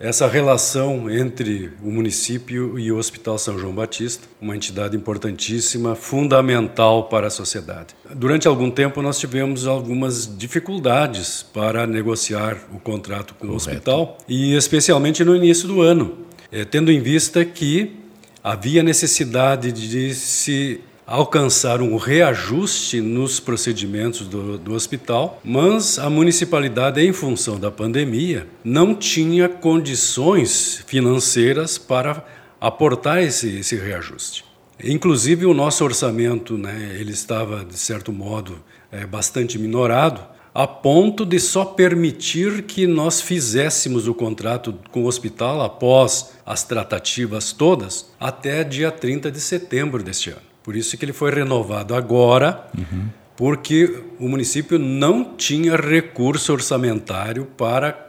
Essa 0.00 0.26
relação 0.26 1.10
entre 1.10 1.70
o 1.82 1.90
município 1.90 2.78
e 2.78 2.90
o 2.90 2.96
Hospital 2.96 3.36
São 3.36 3.58
João 3.58 3.74
Batista, 3.74 4.26
uma 4.40 4.56
entidade 4.56 4.96
importantíssima, 4.96 5.94
fundamental 5.94 7.04
para 7.04 7.26
a 7.26 7.30
sociedade. 7.30 7.94
Durante 8.14 8.48
algum 8.48 8.70
tempo 8.70 9.02
nós 9.02 9.18
tivemos 9.18 9.66
algumas 9.66 10.38
dificuldades 10.38 11.42
para 11.42 11.86
negociar 11.86 12.56
o 12.72 12.80
contrato 12.80 13.34
com 13.34 13.46
Correto. 13.46 13.52
o 13.52 13.56
hospital 13.56 14.18
e 14.26 14.56
especialmente 14.56 15.22
no 15.22 15.36
início 15.36 15.68
do 15.68 15.82
ano, 15.82 16.16
é, 16.50 16.64
tendo 16.64 16.90
em 16.90 17.00
vista 17.00 17.44
que 17.44 17.94
havia 18.42 18.82
necessidade 18.82 19.70
de 19.70 20.14
se 20.14 20.80
alcançar 21.10 21.82
um 21.82 21.96
reajuste 21.96 23.00
nos 23.00 23.40
procedimentos 23.40 24.28
do, 24.28 24.56
do, 24.56 24.74
hospital, 24.74 25.40
mas 25.42 25.98
a 25.98 26.08
municipalidade, 26.08 27.04
em 27.04 27.12
função 27.12 27.58
da 27.58 27.68
pandemia, 27.68 28.46
não 28.62 28.94
tinha 28.94 29.48
condições 29.48 30.84
financeiras 30.86 31.76
para 31.76 32.24
aportar 32.60 33.24
esse, 33.24 33.58
esse 33.58 33.74
reajuste. 33.74 34.44
Inclusive 34.84 35.46
o 35.46 35.52
nosso 35.52 35.82
orçamento, 35.82 36.56
né, 36.56 36.96
ele 36.96 37.10
estava 37.10 37.64
de 37.64 37.76
certo 37.76 38.12
modo 38.12 38.62
é, 38.92 39.04
bastante 39.04 39.58
minorado, 39.58 40.20
a 40.54 40.64
ponto 40.64 41.26
de 41.26 41.40
só 41.40 41.64
permitir 41.64 42.62
que 42.62 42.86
nós 42.86 43.20
fizéssemos 43.20 44.06
o 44.06 44.14
contrato 44.14 44.78
com 44.92 45.02
o 45.02 45.06
hospital 45.06 45.60
após 45.60 46.34
as 46.46 46.62
tratativas 46.62 47.52
todas 47.52 48.12
até 48.18 48.62
dia 48.62 48.92
30 48.92 49.28
de 49.28 49.40
setembro 49.40 50.04
deste 50.04 50.30
ano. 50.30 50.49
Por 50.70 50.76
isso 50.76 50.96
que 50.96 51.04
ele 51.04 51.12
foi 51.12 51.32
renovado 51.32 51.96
agora, 51.96 52.64
uhum. 52.78 53.08
porque 53.34 54.04
o 54.20 54.28
município 54.28 54.78
não 54.78 55.34
tinha 55.34 55.74
recurso 55.74 56.52
orçamentário 56.52 57.44
para, 57.44 58.06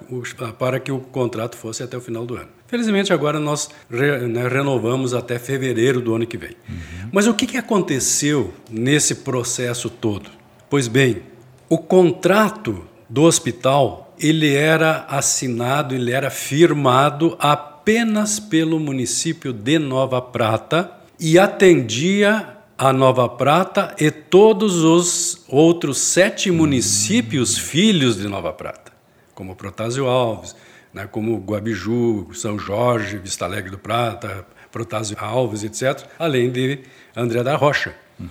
para 0.59 0.79
que 0.79 0.91
o 0.91 0.99
contrato 0.99 1.57
fosse 1.57 1.81
até 1.81 1.97
o 1.97 2.01
final 2.01 2.23
do 2.23 2.35
ano. 2.35 2.49
Felizmente, 2.67 3.11
agora 3.11 3.39
nós 3.39 3.67
re, 3.89 4.27
né, 4.27 4.47
renovamos 4.47 5.15
até 5.15 5.39
fevereiro 5.39 6.01
do 6.01 6.13
ano 6.13 6.27
que 6.27 6.37
vem. 6.37 6.51
Uhum. 6.69 7.09
Mas 7.11 7.25
o 7.25 7.33
que, 7.33 7.47
que 7.47 7.57
aconteceu 7.57 8.53
nesse 8.69 9.15
processo 9.15 9.89
todo? 9.89 10.29
Pois 10.69 10.87
bem, 10.87 11.23
o 11.67 11.79
contrato 11.79 12.85
do 13.09 13.23
hospital 13.23 14.13
ele 14.19 14.53
era 14.53 15.07
assinado, 15.09 15.95
ele 15.95 16.11
era 16.11 16.29
firmado 16.29 17.35
apenas 17.39 18.39
pelo 18.39 18.79
município 18.79 19.51
de 19.51 19.79
Nova 19.79 20.21
Prata 20.21 21.00
e 21.21 21.37
atendia 21.37 22.57
a 22.75 22.91
Nova 22.91 23.29
Prata 23.29 23.95
e 23.99 24.09
todos 24.09 24.83
os 24.83 25.45
outros 25.47 25.99
sete 25.99 26.49
municípios 26.49 27.55
filhos 27.55 28.17
de 28.17 28.27
Nova 28.27 28.51
Prata, 28.51 28.91
como 29.35 29.55
Protásio 29.55 30.07
Alves, 30.07 30.55
né, 30.91 31.05
como 31.05 31.37
Guabiju, 31.37 32.29
São 32.33 32.57
Jorge, 32.57 33.19
Vista 33.19 33.45
Alegre 33.45 33.69
do 33.69 33.77
Prata, 33.77 34.47
Protásio 34.71 35.15
Alves, 35.19 35.63
etc., 35.63 36.07
além 36.17 36.49
de 36.49 36.79
André 37.15 37.43
da 37.43 37.55
Rocha. 37.55 37.93
Uhum. 38.19 38.27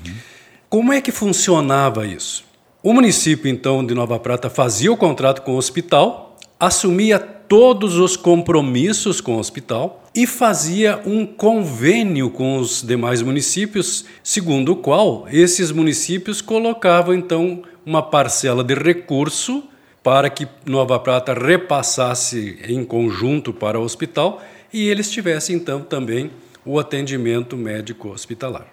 Como 0.69 0.93
é 0.93 1.01
que 1.01 1.13
funcionava 1.13 2.05
isso? 2.05 2.45
O 2.83 2.93
município, 2.93 3.49
então, 3.49 3.87
de 3.87 3.95
Nova 3.95 4.19
Prata 4.19 4.51
fazia 4.51 4.93
o 4.93 4.97
contrato 4.97 5.43
com 5.43 5.53
o 5.53 5.59
hospital, 5.59 6.37
assumia 6.59 7.21
todos 7.21 7.99
os 7.99 8.17
compromissos 8.17 9.21
com 9.21 9.37
o 9.37 9.39
hospital 9.39 10.00
e 10.15 10.27
fazia 10.27 11.01
um 11.07 11.25
convênio 11.25 12.31
com 12.31 12.59
os 12.59 12.83
demais 12.83 13.23
municípios, 13.23 14.05
segundo 14.23 14.73
o 14.73 14.77
qual 14.77 15.27
esses 15.31 15.71
municípios 15.71 16.41
colocavam, 16.41 17.15
então, 17.15 17.63
uma 17.87 18.03
parcela 18.03 18.65
de 18.65 18.75
recurso 18.75 19.65
para 20.03 20.29
que 20.29 20.49
Nova 20.67 20.99
Prata 20.99 21.33
repassasse 21.33 22.59
em 22.67 22.85
conjunto 22.85 23.53
para 23.53 23.79
o 23.79 23.83
hospital 23.83 24.43
e 24.73 24.89
eles 24.89 25.11
tivessem, 25.11 25.57
então, 25.57 25.83
também 25.83 26.31
o 26.65 26.79
atendimento 26.79 27.57
médico 27.57 28.09
hospitalar. 28.09 28.67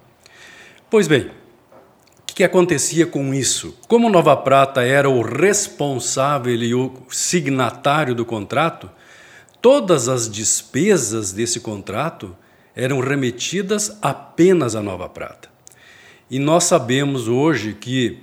Pois 0.90 1.08
bem, 1.08 1.30
que 2.38 2.44
acontecia 2.44 3.08
com 3.08 3.34
isso? 3.34 3.76
Como 3.88 4.12
Nova 4.12 4.38
Prata 4.38 4.84
era 4.84 5.10
o 5.10 5.24
responsável 5.24 6.54
e 6.54 6.76
o 6.76 7.02
signatário 7.10 8.14
do 8.14 8.24
contrato, 8.24 8.88
todas 9.68 10.08
as 10.08 10.30
despesas 10.30 11.34
desse 11.34 11.60
contrato 11.60 12.34
eram 12.74 13.02
remetidas 13.02 13.98
apenas 14.02 14.78
à 14.78 14.82
Nova 14.82 15.10
Prata. 15.10 15.50
E 16.32 16.40
nós 16.40 16.64
sabemos 16.64 17.28
hoje 17.28 17.74
que 17.74 18.20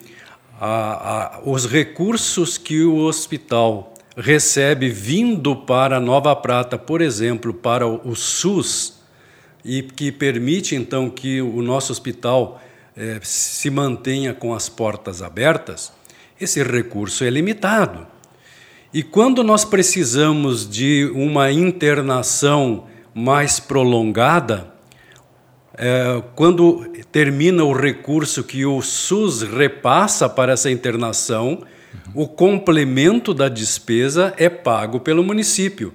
a, 0.58 1.36
a, 1.36 1.40
os 1.44 1.66
recursos 1.66 2.56
que 2.56 2.82
o 2.82 2.96
hospital 2.96 3.92
recebe 4.16 4.88
vindo 4.88 5.54
para 5.54 6.00
Nova 6.00 6.34
Prata, 6.34 6.78
por 6.78 7.02
exemplo, 7.02 7.52
para 7.52 7.86
o, 7.86 8.16
SUS, 8.16 9.00
e 9.62 9.82
que 9.82 10.10
permite 10.10 10.74
então 10.74 11.10
que 11.10 11.42
o 11.42 11.60
nosso 11.60 11.92
hospital 11.92 12.58
é, 12.96 13.20
se 13.22 13.68
mantenha 13.68 14.32
com 14.32 14.54
as 14.54 14.70
portas 14.70 15.20
abertas, 15.20 15.92
esse 16.40 16.62
recurso 16.62 17.22
é 17.22 17.28
limitado. 17.28 18.13
E 18.94 19.02
quando 19.02 19.42
nós 19.42 19.64
precisamos 19.64 20.70
de 20.70 21.10
uma 21.16 21.50
internação 21.50 22.84
mais 23.12 23.58
prolongada, 23.58 24.72
é, 25.76 26.22
quando 26.36 26.86
termina 27.10 27.64
o 27.64 27.72
recurso 27.72 28.44
que 28.44 28.64
o 28.64 28.80
SUS 28.80 29.42
repassa 29.42 30.28
para 30.28 30.52
essa 30.52 30.70
internação, 30.70 31.58
uhum. 32.14 32.22
o 32.22 32.28
complemento 32.28 33.34
da 33.34 33.48
despesa 33.48 34.32
é 34.36 34.48
pago 34.48 35.00
pelo 35.00 35.24
município. 35.24 35.92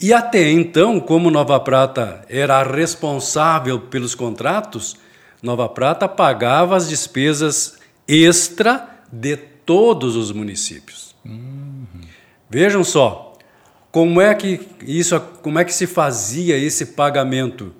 E 0.00 0.12
até 0.12 0.50
então, 0.50 0.98
como 0.98 1.30
Nova 1.30 1.60
Prata 1.60 2.22
era 2.28 2.60
responsável 2.64 3.78
pelos 3.78 4.16
contratos, 4.16 4.96
Nova 5.40 5.68
Prata 5.68 6.08
pagava 6.08 6.74
as 6.76 6.88
despesas 6.88 7.78
extra 8.08 8.88
de 9.12 9.51
todos 9.64 10.16
os 10.16 10.32
municípios. 10.32 11.14
Uhum. 11.24 11.86
Vejam 12.48 12.84
só, 12.84 13.36
como 13.90 14.20
é 14.20 14.34
que 14.34 14.60
isso, 14.86 15.18
como 15.42 15.58
é 15.58 15.64
que 15.64 15.74
se 15.74 15.86
fazia 15.86 16.56
esse 16.56 16.86
pagamento? 16.86 17.74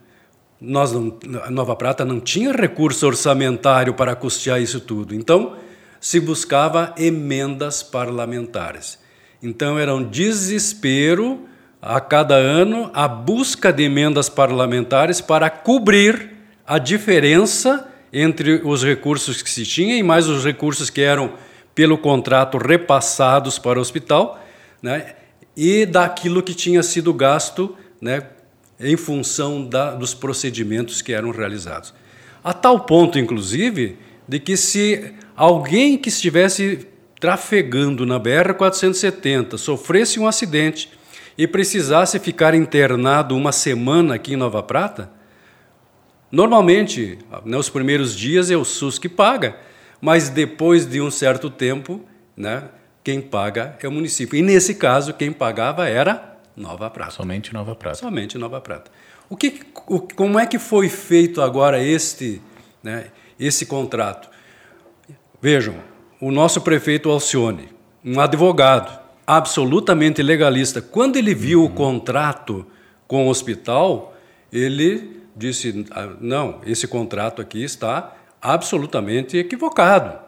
Nós 0.60 0.92
não, 0.92 1.18
Nova 1.50 1.74
Prata 1.74 2.04
não 2.04 2.20
tinha 2.20 2.52
recurso 2.52 3.06
orçamentário 3.06 3.94
para 3.94 4.14
custear 4.14 4.60
isso 4.60 4.80
tudo. 4.80 5.14
Então, 5.14 5.56
se 6.02 6.18
buscava 6.18 6.94
emendas 6.98 7.82
parlamentares. 7.82 8.98
Então 9.42 9.78
era 9.78 9.94
um 9.94 10.02
desespero 10.02 11.48
a 11.80 12.00
cada 12.00 12.34
ano 12.34 12.90
a 12.92 13.06
busca 13.06 13.72
de 13.72 13.84
emendas 13.84 14.28
parlamentares 14.28 15.20
para 15.20 15.48
cobrir 15.48 16.30
a 16.66 16.78
diferença 16.78 17.88
entre 18.12 18.60
os 18.64 18.84
recursos 18.84 19.42
que 19.42 19.50
se 19.50 19.64
tinha 19.64 19.96
e 19.96 20.02
mais 20.02 20.28
os 20.28 20.44
recursos 20.44 20.90
que 20.90 21.00
eram 21.00 21.32
pelo 21.74 21.96
contrato 21.96 22.58
repassados 22.58 23.58
para 23.58 23.78
o 23.78 23.82
hospital, 23.82 24.42
né, 24.82 25.14
e 25.56 25.86
daquilo 25.86 26.42
que 26.42 26.54
tinha 26.54 26.82
sido 26.82 27.12
gasto 27.12 27.76
né, 28.00 28.26
em 28.80 28.96
função 28.96 29.66
da, 29.66 29.94
dos 29.94 30.14
procedimentos 30.14 31.02
que 31.02 31.12
eram 31.12 31.30
realizados. 31.30 31.94
A 32.42 32.52
tal 32.52 32.80
ponto, 32.80 33.18
inclusive, 33.18 33.96
de 34.26 34.38
que 34.38 34.56
se 34.56 35.14
alguém 35.36 35.96
que 35.96 36.08
estivesse 36.08 36.88
trafegando 37.20 38.04
na 38.04 38.18
BR-470 38.18 39.56
sofresse 39.56 40.18
um 40.18 40.26
acidente 40.26 40.90
e 41.38 41.46
precisasse 41.46 42.18
ficar 42.18 42.54
internado 42.54 43.36
uma 43.36 43.52
semana 43.52 44.16
aqui 44.16 44.34
em 44.34 44.36
Nova 44.36 44.62
Prata, 44.62 45.10
Normalmente, 46.32 47.18
nos 47.44 47.68
primeiros 47.68 48.16
dias 48.16 48.50
é 48.50 48.56
o 48.56 48.64
SUS 48.64 48.98
que 48.98 49.06
paga, 49.06 49.54
mas 50.02 50.28
depois 50.28 50.84
de 50.84 51.00
um 51.00 51.12
certo 51.12 51.48
tempo, 51.48 52.00
né, 52.36 52.64
quem 53.04 53.20
paga 53.20 53.78
é 53.80 53.86
o 53.86 53.92
município. 53.92 54.36
E 54.36 54.42
nesse 54.42 54.74
caso, 54.74 55.14
quem 55.14 55.30
pagava 55.30 55.88
era 55.88 56.38
Nova 56.56 56.90
Prata. 56.90 57.12
Somente 57.12 57.54
Nova 57.54 57.76
Prata. 57.76 57.98
Somente 57.98 58.36
Nova 58.36 58.60
Prata. 58.60 58.90
O 59.30 59.36
que, 59.36 59.60
o, 59.86 60.00
como 60.00 60.40
é 60.40 60.46
que 60.46 60.58
foi 60.58 60.88
feito 60.88 61.40
agora 61.40 61.80
este, 61.80 62.42
né, 62.82 63.06
esse 63.38 63.64
contrato? 63.64 64.28
Vejam, 65.40 65.76
o 66.20 66.32
nosso 66.32 66.60
prefeito 66.62 67.08
Alcione, 67.08 67.68
um 68.04 68.18
advogado 68.18 69.00
absolutamente 69.24 70.20
legalista, 70.20 70.82
quando 70.82 71.16
ele 71.16 71.32
viu 71.32 71.60
uhum. 71.60 71.66
o 71.66 71.70
contrato 71.70 72.66
com 73.06 73.28
o 73.28 73.30
hospital, 73.30 74.16
ele 74.52 75.22
disse: 75.36 75.86
ah, 75.92 76.10
não, 76.20 76.60
esse 76.66 76.88
contrato 76.88 77.40
aqui 77.40 77.62
está 77.62 78.16
absolutamente 78.42 79.36
equivocado. 79.38 80.18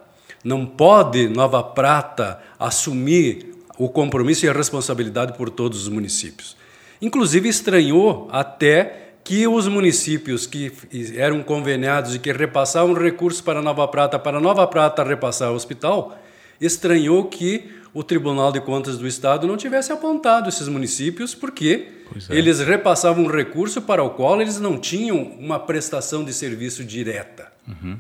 Não 0.44 0.64
pode 0.64 1.28
Nova 1.28 1.62
Prata 1.62 2.40
assumir 2.58 3.54
o 3.76 3.88
compromisso 3.88 4.46
e 4.46 4.48
a 4.48 4.52
responsabilidade 4.52 5.32
por 5.32 5.50
todos 5.50 5.82
os 5.82 5.88
municípios. 5.88 6.56
Inclusive, 7.02 7.48
estranhou 7.48 8.28
até 8.30 9.00
que 9.24 9.48
os 9.48 9.66
municípios 9.66 10.46
que 10.46 10.70
eram 11.16 11.42
conveniados 11.42 12.14
e 12.14 12.18
que 12.18 12.30
repassavam 12.30 12.92
recursos 12.94 13.40
para 13.40 13.62
Nova 13.62 13.88
Prata, 13.88 14.18
para 14.18 14.38
Nova 14.38 14.66
Prata 14.66 15.02
repassar 15.02 15.50
o 15.50 15.54
hospital, 15.54 16.16
estranhou 16.60 17.24
que 17.24 17.70
o 17.94 18.02
Tribunal 18.02 18.52
de 18.52 18.60
Contas 18.60 18.98
do 18.98 19.06
Estado 19.06 19.46
não 19.46 19.56
tivesse 19.56 19.92
apontado 19.92 20.48
esses 20.48 20.68
municípios, 20.68 21.34
porque 21.34 21.88
é. 22.28 22.36
eles 22.36 22.60
repassavam 22.60 23.24
um 23.24 23.28
recurso 23.28 23.80
para 23.80 24.02
o 24.02 24.10
qual 24.10 24.40
eles 24.42 24.60
não 24.60 24.78
tinham 24.78 25.16
uma 25.38 25.58
prestação 25.58 26.22
de 26.22 26.32
serviço 26.32 26.84
direta. 26.84 27.53
Uhum. 27.66 27.98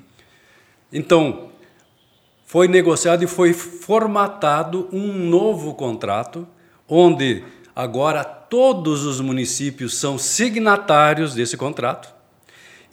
Então, 0.92 1.48
foi 2.46 2.68
negociado 2.68 3.24
e 3.24 3.26
foi 3.26 3.52
formatado 3.52 4.88
um 4.92 5.12
novo 5.12 5.74
contrato, 5.74 6.46
onde 6.88 7.42
agora 7.74 8.22
todos 8.22 9.04
os 9.04 9.20
municípios 9.20 9.96
são 9.96 10.16
signatários 10.18 11.34
desse 11.34 11.56
contrato 11.56 12.14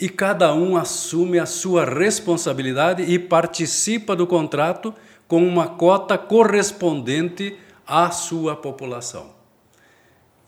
e 0.02 0.10
cada 0.10 0.52
um 0.56 0.76
assume 0.76 1.38
a 1.38 1.46
sua 1.46 1.86
responsabilidade 1.86 3.04
e 3.04 3.20
participa 3.20 4.16
do 4.16 4.26
contrato 4.26 4.92
com 5.28 5.48
uma 5.48 5.68
cota 5.68 6.18
correspondente 6.18 7.56
à 7.86 8.10
sua 8.10 8.56
população. 8.56 9.41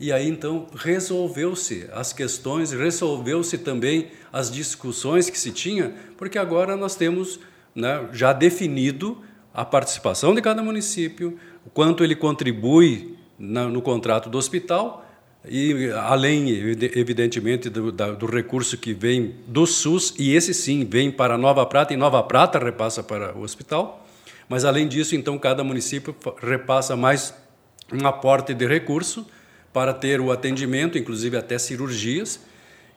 E 0.03 0.11
aí 0.11 0.27
então 0.27 0.67
resolveu-se 0.75 1.87
as 1.93 2.11
questões, 2.11 2.73
resolveu-se 2.73 3.57
também 3.57 4.09
as 4.33 4.51
discussões 4.51 5.29
que 5.29 5.39
se 5.39 5.49
tinha, 5.49 5.93
porque 6.17 6.37
agora 6.37 6.75
nós 6.75 6.97
temos 6.97 7.39
né, 7.73 8.09
já 8.11 8.33
definido 8.33 9.21
a 9.53 9.63
participação 9.63 10.35
de 10.35 10.41
cada 10.41 10.61
município, 10.61 11.39
quanto 11.73 12.03
ele 12.03 12.17
contribui 12.17 13.17
na, 13.39 13.69
no 13.69 13.81
contrato 13.81 14.29
do 14.29 14.37
hospital 14.37 15.09
e 15.47 15.89
além, 15.91 16.49
evidentemente, 16.49 17.69
do, 17.69 17.89
da, 17.89 18.11
do, 18.11 18.25
recurso 18.25 18.77
que 18.77 18.93
vem 18.93 19.35
do 19.47 19.65
SUS, 19.65 20.13
e 20.19 20.35
esse 20.35 20.53
sim 20.53 20.83
vem 20.83 21.11
para 21.11 21.37
Nova 21.37 21.65
Prata, 21.65 21.93
e 21.93 21.97
Nova 21.97 22.21
Prata 22.23 22.59
repassa 22.59 23.01
para 23.01 23.33
o 23.37 23.41
hospital. 23.41 24.05
Mas, 24.49 24.65
além 24.65 24.85
disso, 24.85 25.15
então, 25.15 25.39
cada 25.39 25.63
município 25.63 26.13
repassa 26.41 26.93
mais 26.97 27.33
um 27.93 28.05
aporte 28.05 28.53
de 28.53 28.67
recurso 28.67 29.25
para 29.73 29.93
ter 29.93 30.21
o 30.21 30.31
atendimento, 30.31 30.97
inclusive 30.97 31.35
até 31.35 31.57
cirurgias. 31.57 32.39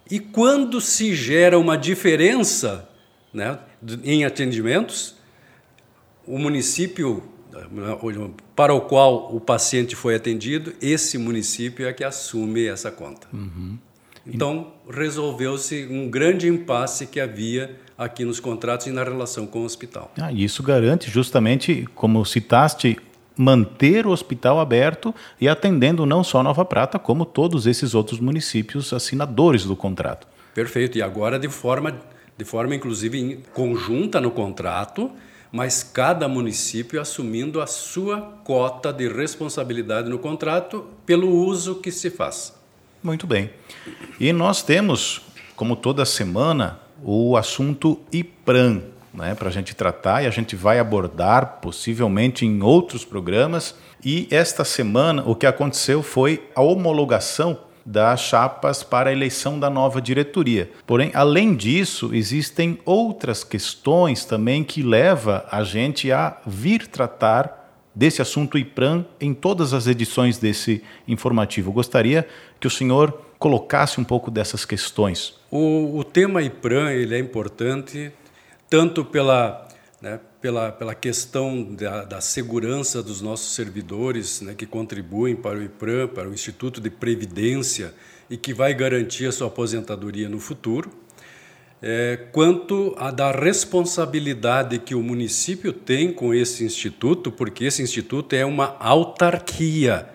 E 0.09 0.21
quando 0.21 0.81
se 0.81 1.15
gera 1.15 1.59
uma 1.59 1.77
diferença 1.77 2.89
né, 3.33 3.59
em 4.05 4.25
atendimentos, 4.25 5.17
o 6.27 6.39
município 6.39 7.23
para 8.55 8.75
o 8.75 8.83
qual 8.83 9.35
o 9.35 9.41
paciente 9.41 9.97
foi 9.97 10.15
atendido, 10.15 10.75
esse 10.81 11.17
município 11.17 11.87
é 11.87 11.93
que 11.93 12.05
assume 12.05 12.67
essa 12.67 12.91
conta. 12.91 13.27
Uhum. 13.33 13.79
Então, 14.27 14.73
resolveu-se 14.91 15.87
um 15.87 16.11
grande 16.11 16.49
impasse 16.49 17.07
que 17.07 17.21
havia 17.21 17.77
aqui 17.97 18.25
nos 18.25 18.41
contratos 18.41 18.87
e 18.87 18.91
na 18.91 19.05
relação 19.05 19.47
com 19.47 19.61
o 19.61 19.65
hospital. 19.65 20.13
Ah, 20.21 20.33
isso 20.33 20.63
garante 20.63 21.11
justamente, 21.11 21.87
como 21.95 22.25
citaste, 22.25 22.99
manter 23.37 24.07
o 24.07 24.11
hospital 24.11 24.59
aberto 24.59 25.15
e 25.41 25.49
atendendo 25.49 26.07
não 26.07 26.25
só 26.25 26.43
Nova 26.43 26.65
Prata, 26.65 26.99
como 26.99 27.25
todos 27.25 27.67
esses 27.67 27.95
outros 27.95 28.19
municípios 28.19 28.93
assinadores 28.93 29.65
do 29.65 29.77
contrato. 29.77 30.27
Perfeito. 30.55 30.97
E 30.97 31.03
agora 31.03 31.39
de 31.39 31.49
forma, 31.49 32.01
de 32.37 32.45
forma 32.45 32.75
inclusive 32.75 33.43
conjunta 33.53 34.21
no 34.21 34.31
contrato, 34.31 35.11
mas 35.53 35.83
cada 35.83 36.27
município 36.29 37.01
assumindo 37.01 37.61
a 37.61 37.67
sua 37.67 38.21
cota 38.43 38.93
de 38.93 39.09
responsabilidade 39.09 40.09
no 40.09 40.19
contrato 40.19 40.87
pelo 41.05 41.31
uso 41.31 41.77
que 41.77 41.93
se 41.93 42.11
faz. 42.11 42.55
Muito 43.03 43.27
bem. 43.27 43.51
E 44.19 44.33
nós 44.33 44.63
temos, 44.63 45.23
como 45.55 45.77
toda 45.77 46.05
semana, 46.05 46.81
o 47.03 47.37
assunto 47.37 48.01
IPRAM, 48.11 48.83
né, 49.17 49.35
para 49.35 49.49
a 49.49 49.53
gente 49.53 49.75
tratar 49.75 50.23
e 50.23 50.27
a 50.27 50.31
gente 50.31 50.55
vai 50.55 50.79
abordar 50.79 51.59
possivelmente 51.61 52.45
em 52.45 52.63
outros 52.63 53.05
programas. 53.05 53.75
E 54.05 54.29
esta 54.31 54.65
semana 54.65 55.25
o 55.27 55.35
que 55.35 55.47
aconteceu 55.47 56.03
foi 56.03 56.49
a 56.55 56.61
homologação 56.61 57.59
das 57.85 58.21
chapas 58.21 58.83
para 58.83 59.11
a 59.11 59.13
eleição 59.13 59.61
da 59.61 59.71
nova 59.71 60.01
diretoria. 60.01 60.71
Porém, 60.87 61.13
além 61.15 61.55
disso, 61.55 62.11
existem 62.13 62.79
outras 62.85 63.45
questões 63.45 64.25
também 64.25 64.65
que 64.65 64.83
leva 64.83 65.47
a 65.51 65.63
gente 65.63 66.11
a 66.11 66.37
vir 66.45 66.89
tratar 66.89 67.65
desse 67.95 68.21
assunto 68.21 68.59
IPRAM 68.59 69.07
em 69.21 69.33
todas 69.33 69.73
as 69.73 69.87
edições 69.87 70.37
desse 70.37 70.83
informativo. 71.09 71.71
Eu 71.71 71.75
gostaria 71.75 72.29
que 72.61 72.67
o 72.67 72.71
senhor 72.71 73.23
colocasse 73.39 74.01
um 74.01 74.05
pouco 74.05 74.31
dessas 74.31 74.65
questões. 74.65 75.35
O, 75.51 75.99
o 75.99 76.05
tema 76.05 76.43
IPRAM 76.43 76.91
ele 76.91 77.15
é 77.15 77.19
importante 77.19 78.13
tanto 78.69 79.05
pela 79.05 79.67
né, 80.01 80.21
pela, 80.41 80.71
pela 80.71 80.95
questão 80.95 81.65
da, 81.75 82.05
da, 82.05 82.21
segurança 82.21 83.03
dos 83.03 83.21
nossos 83.21 83.55
servidores, 83.55 84.41
né, 84.43 84.55
que 84.55 84.67
contribuem 84.67 85.35
para 85.35 85.59
o 85.59 85.63
IPRAM, 85.63 86.09
para 86.09 86.29
o 86.29 86.35
Instituto 86.35 86.81
de 86.81 86.91
Previdência 86.91 87.95
e 88.29 88.37
que 88.37 88.53
vai 88.53 88.75
garantir 88.75 89.27
a 89.27 89.33
sua 89.33 89.49
aposentadoria 89.49 90.29
no 90.29 90.39
futuro, 90.39 90.91
é, 91.83 92.29
quanto 92.33 92.95
a 92.99 93.11
da 93.11 93.33
responsabilidade 93.33 94.79
que 94.79 94.95
o 94.95 95.03
município 95.03 95.73
tem 95.73 96.13
com 96.13 96.33
esse 96.35 96.65
instituto, 96.65 97.33
porque 97.33 97.65
esse 97.65 97.83
instituto 97.83 98.35
é 98.35 98.45
uma 98.45 98.77
autarquia, 98.79 100.09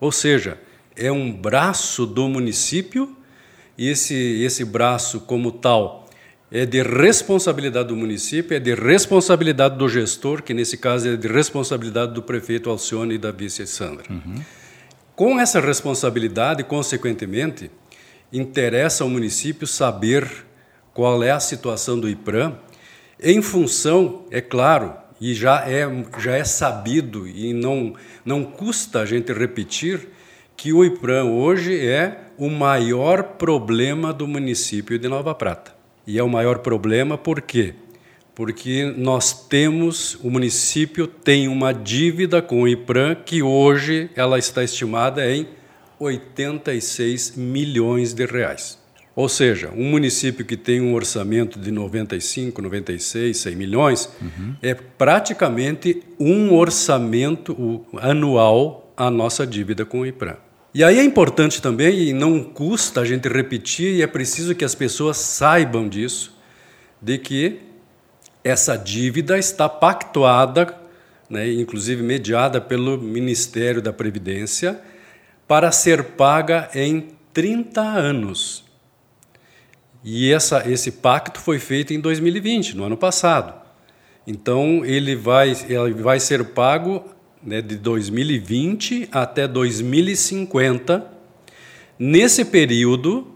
ou 0.00 0.10
seja, 0.12 0.58
é 0.96 1.12
um 1.12 1.32
braço 1.32 2.04
do 2.06 2.28
município 2.28 3.16
e 3.76 3.88
esse, 3.88 4.14
esse 4.42 4.64
braço, 4.64 5.20
como 5.20 5.52
tal, 5.52 6.07
é 6.50 6.64
de 6.64 6.82
responsabilidade 6.82 7.88
do 7.88 7.96
município, 7.96 8.56
é 8.56 8.60
de 8.60 8.74
responsabilidade 8.74 9.76
do 9.76 9.88
gestor, 9.88 10.42
que 10.42 10.54
nesse 10.54 10.78
caso 10.78 11.08
é 11.08 11.16
de 11.16 11.28
responsabilidade 11.28 12.14
do 12.14 12.22
prefeito 12.22 12.70
Alcione 12.70 13.14
e 13.14 13.18
da 13.18 13.30
vice 13.30 13.66
Sandra. 13.66 14.04
Uhum. 14.10 14.42
Com 15.14 15.38
essa 15.38 15.60
responsabilidade, 15.60 16.64
consequentemente, 16.64 17.70
interessa 18.32 19.04
ao 19.04 19.10
município 19.10 19.66
saber 19.66 20.26
qual 20.94 21.22
é 21.22 21.30
a 21.30 21.40
situação 21.40 21.98
do 21.98 22.08
IPRAM, 22.08 22.58
em 23.20 23.42
função, 23.42 24.24
é 24.30 24.40
claro, 24.40 24.94
e 25.20 25.34
já 25.34 25.68
é, 25.68 25.86
já 26.18 26.36
é 26.36 26.44
sabido 26.44 27.26
e 27.26 27.52
não, 27.52 27.94
não 28.24 28.44
custa 28.44 29.00
a 29.00 29.06
gente 29.06 29.32
repetir, 29.32 30.08
que 30.56 30.72
o 30.72 30.84
IPRAM 30.84 31.24
hoje 31.24 31.78
é 31.78 32.30
o 32.36 32.48
maior 32.48 33.22
problema 33.22 34.12
do 34.12 34.26
município 34.26 34.98
de 34.98 35.08
Nova 35.08 35.34
Prata. 35.34 35.77
E 36.08 36.18
é 36.18 36.22
o 36.22 36.28
maior 36.28 36.60
problema 36.60 37.18
por 37.18 37.42
quê? 37.42 37.74
Porque 38.34 38.94
nós 38.96 39.46
temos, 39.46 40.14
o 40.22 40.30
município 40.30 41.06
tem 41.06 41.48
uma 41.48 41.70
dívida 41.70 42.40
com 42.40 42.62
o 42.62 42.68
IPRAM 42.68 43.14
que 43.14 43.42
hoje 43.42 44.08
ela 44.16 44.38
está 44.38 44.64
estimada 44.64 45.30
em 45.30 45.46
86 45.98 47.36
milhões 47.36 48.14
de 48.14 48.24
reais. 48.24 48.78
Ou 49.14 49.28
seja, 49.28 49.70
um 49.76 49.90
município 49.90 50.46
que 50.46 50.56
tem 50.56 50.80
um 50.80 50.94
orçamento 50.94 51.58
de 51.58 51.70
95, 51.70 52.62
96, 52.62 53.36
100 53.36 53.54
milhões, 53.54 54.08
uhum. 54.22 54.54
é 54.62 54.72
praticamente 54.72 56.02
um 56.18 56.54
orçamento 56.54 57.84
anual 57.98 58.94
a 58.96 59.10
nossa 59.10 59.46
dívida 59.46 59.84
com 59.84 60.00
o 60.00 60.06
IPRAM. 60.06 60.47
E 60.74 60.84
aí 60.84 60.98
é 60.98 61.02
importante 61.02 61.62
também, 61.62 62.08
e 62.08 62.12
não 62.12 62.42
custa 62.44 63.00
a 63.00 63.04
gente 63.04 63.28
repetir, 63.28 63.96
e 63.96 64.02
é 64.02 64.06
preciso 64.06 64.54
que 64.54 64.64
as 64.64 64.74
pessoas 64.74 65.16
saibam 65.16 65.88
disso, 65.88 66.36
de 67.00 67.16
que 67.16 67.60
essa 68.44 68.76
dívida 68.76 69.38
está 69.38 69.68
pactuada, 69.68 70.76
né, 71.28 71.50
inclusive 71.52 72.02
mediada 72.02 72.60
pelo 72.60 72.98
Ministério 72.98 73.80
da 73.80 73.92
Previdência, 73.92 74.80
para 75.46 75.72
ser 75.72 76.02
paga 76.04 76.68
em 76.74 77.08
30 77.32 77.80
anos. 77.80 78.64
E 80.04 80.30
essa, 80.32 80.68
esse 80.70 80.92
pacto 80.92 81.40
foi 81.40 81.58
feito 81.58 81.92
em 81.92 82.00
2020, 82.00 82.76
no 82.76 82.84
ano 82.84 82.96
passado. 82.96 83.54
Então, 84.26 84.84
ele 84.84 85.16
vai, 85.16 85.56
ele 85.68 85.94
vai 85.94 86.20
ser 86.20 86.44
pago 86.44 87.04
né, 87.48 87.62
de 87.62 87.76
2020 87.76 89.08
até 89.10 89.48
2050. 89.48 91.04
Nesse 91.98 92.44
período, 92.44 93.26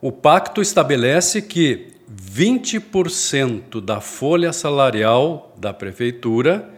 o 0.00 0.12
pacto 0.12 0.60
estabelece 0.60 1.40
que 1.40 1.94
20% 2.12 3.80
da 3.80 4.00
folha 4.00 4.52
salarial 4.52 5.54
da 5.56 5.72
prefeitura 5.72 6.68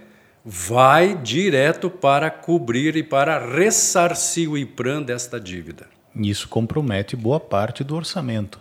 vai 0.45 1.17
direto 1.17 1.91
para 1.91 2.31
cobrir 2.31 2.95
e 2.97 3.03
para 3.03 3.45
ressarcir 3.45 4.49
o 4.49 4.57
IPRAM 4.57 5.03
desta 5.03 5.41
dívida. 5.41 5.87
Isso 6.15 6.49
compromete 6.49 7.17
boa 7.17 7.41
parte 7.41 7.83
do 7.83 7.97
orçamento. 7.97 8.61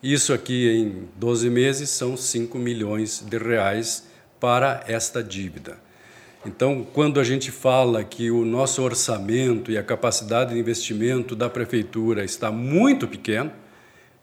Isso 0.02 0.32
aqui 0.32 0.68
em 0.68 1.08
12 1.16 1.50
meses 1.50 1.90
são 1.90 2.16
5 2.16 2.56
milhões 2.58 3.22
de 3.28 3.36
reais 3.38 4.08
para 4.40 4.83
esta 4.88 5.22
dívida. 5.22 5.79
Então, 6.44 6.87
quando 6.94 7.20
a 7.20 7.24
gente 7.24 7.50
fala 7.50 8.03
que 8.03 8.31
o 8.31 8.46
nosso 8.46 8.83
orçamento 8.83 9.70
e 9.70 9.76
a 9.76 9.83
capacidade 9.83 10.55
de 10.55 10.59
investimento 10.59 11.37
da 11.37 11.50
prefeitura 11.50 12.24
está 12.24 12.50
muito 12.50 13.07
pequeno 13.07 13.53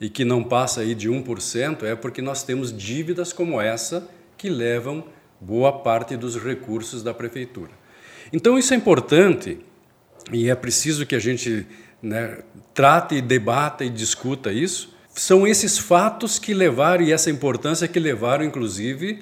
e 0.01 0.09
que 0.09 0.25
não 0.25 0.43
passa 0.43 0.81
aí 0.81 0.95
de 0.95 1.09
1%, 1.09 1.83
é 1.83 1.95
porque 1.95 2.21
nós 2.21 2.41
temos 2.41 2.75
dívidas 2.75 3.31
como 3.31 3.61
essa 3.61 4.09
que 4.35 4.49
levam 4.49 5.03
boa 5.39 5.71
parte 5.71 6.17
dos 6.17 6.35
recursos 6.35 7.03
da 7.03 7.13
prefeitura. 7.13 7.71
Então, 8.33 8.57
isso 8.57 8.73
é 8.73 8.77
importante 8.77 9.59
e 10.33 10.49
é 10.49 10.55
preciso 10.55 11.05
que 11.05 11.15
a 11.15 11.19
gente 11.19 11.67
né, 12.01 12.39
trate 12.73 13.21
debata 13.21 13.85
e 13.85 13.89
discuta 13.89 14.51
isso. 14.51 14.95
São 15.09 15.47
esses 15.47 15.77
fatos 15.77 16.37
que 16.39 16.53
levaram, 16.53 17.03
e 17.03 17.11
essa 17.11 17.29
importância 17.29 17.87
que 17.87 17.99
levaram, 17.99 18.43
inclusive, 18.43 19.19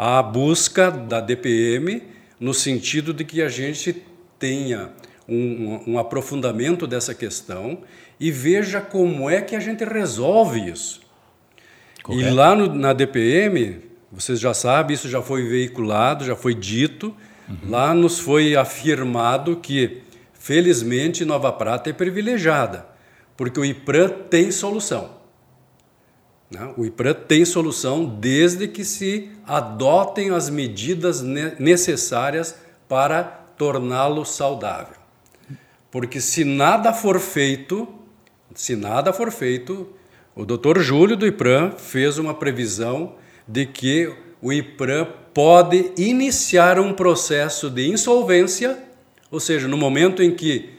a 0.00 0.22
busca 0.22 0.92
da 0.92 1.20
DPM 1.20 2.04
no 2.38 2.54
sentido 2.54 3.12
de 3.12 3.24
que 3.24 3.42
a 3.42 3.48
gente 3.48 4.00
tenha 4.38 4.92
um, 5.28 5.82
um, 5.88 5.98
aprofundamento 5.98 6.86
dessa 6.86 7.12
questão 7.12 7.80
e 8.20 8.30
veja 8.30 8.80
como 8.80 9.28
é 9.28 9.40
que 9.40 9.56
a 9.56 9.60
gente 9.60 9.82
resolve 9.82 10.70
isso. 10.70 11.00
Correto. 12.00 12.28
E 12.28 12.30
lá 12.30 12.54
no, 12.54 12.72
na 12.72 12.92
DPM, 12.92 13.80
vocês 14.12 14.38
já 14.38 14.54
sabem, 14.54 14.94
isso 14.94 15.08
já 15.08 15.20
foi 15.20 15.48
veiculado, 15.48 16.24
já 16.24 16.36
foi 16.36 16.54
dito, 16.54 17.12
uhum. 17.48 17.68
lá 17.68 17.92
nos 17.92 18.20
foi 18.20 18.54
afirmado 18.54 19.56
que, 19.56 20.02
felizmente, 20.32 21.24
Nova 21.24 21.50
Prata 21.50 21.90
é 21.90 21.92
privilegiada, 21.92 22.86
porque 23.36 23.58
o 23.58 23.64
IPRAM 23.64 24.10
tem 24.30 24.52
solução. 24.52 25.17
Né? 26.50 26.72
O 26.76 26.84
IPRAM 26.84 27.14
tem 27.14 27.44
solução 27.44 28.04
desde 28.04 28.66
que 28.66 28.84
se 28.84 29.30
adotem 29.46 30.30
as 30.30 30.48
medidas 30.48 31.22
necessárias 31.58 32.54
para 32.88 33.22
torná-lo 33.22 34.24
saudável. 34.24 34.96
Porque 35.90 36.20
se 36.20 36.44
nada 36.44 36.92
for 36.92 37.18
feito, 37.18 37.88
se 38.54 38.76
nada 38.76 39.12
for 39.12 39.30
feito, 39.30 39.88
o 40.34 40.44
Dr. 40.44 40.78
Júlio 40.80 41.16
do 41.16 41.26
IPRAM 41.26 41.72
fez 41.72 42.18
uma 42.18 42.34
previsão 42.34 43.14
de 43.46 43.66
que 43.66 44.12
o 44.40 44.52
IPRAM 44.52 45.08
pode 45.34 45.92
iniciar 45.96 46.78
um 46.78 46.92
processo 46.92 47.68
de 47.70 47.88
insolvência, 47.88 48.78
ou 49.30 49.40
seja, 49.40 49.66
no 49.66 49.76
momento 49.76 50.22
em 50.22 50.34
que 50.34 50.70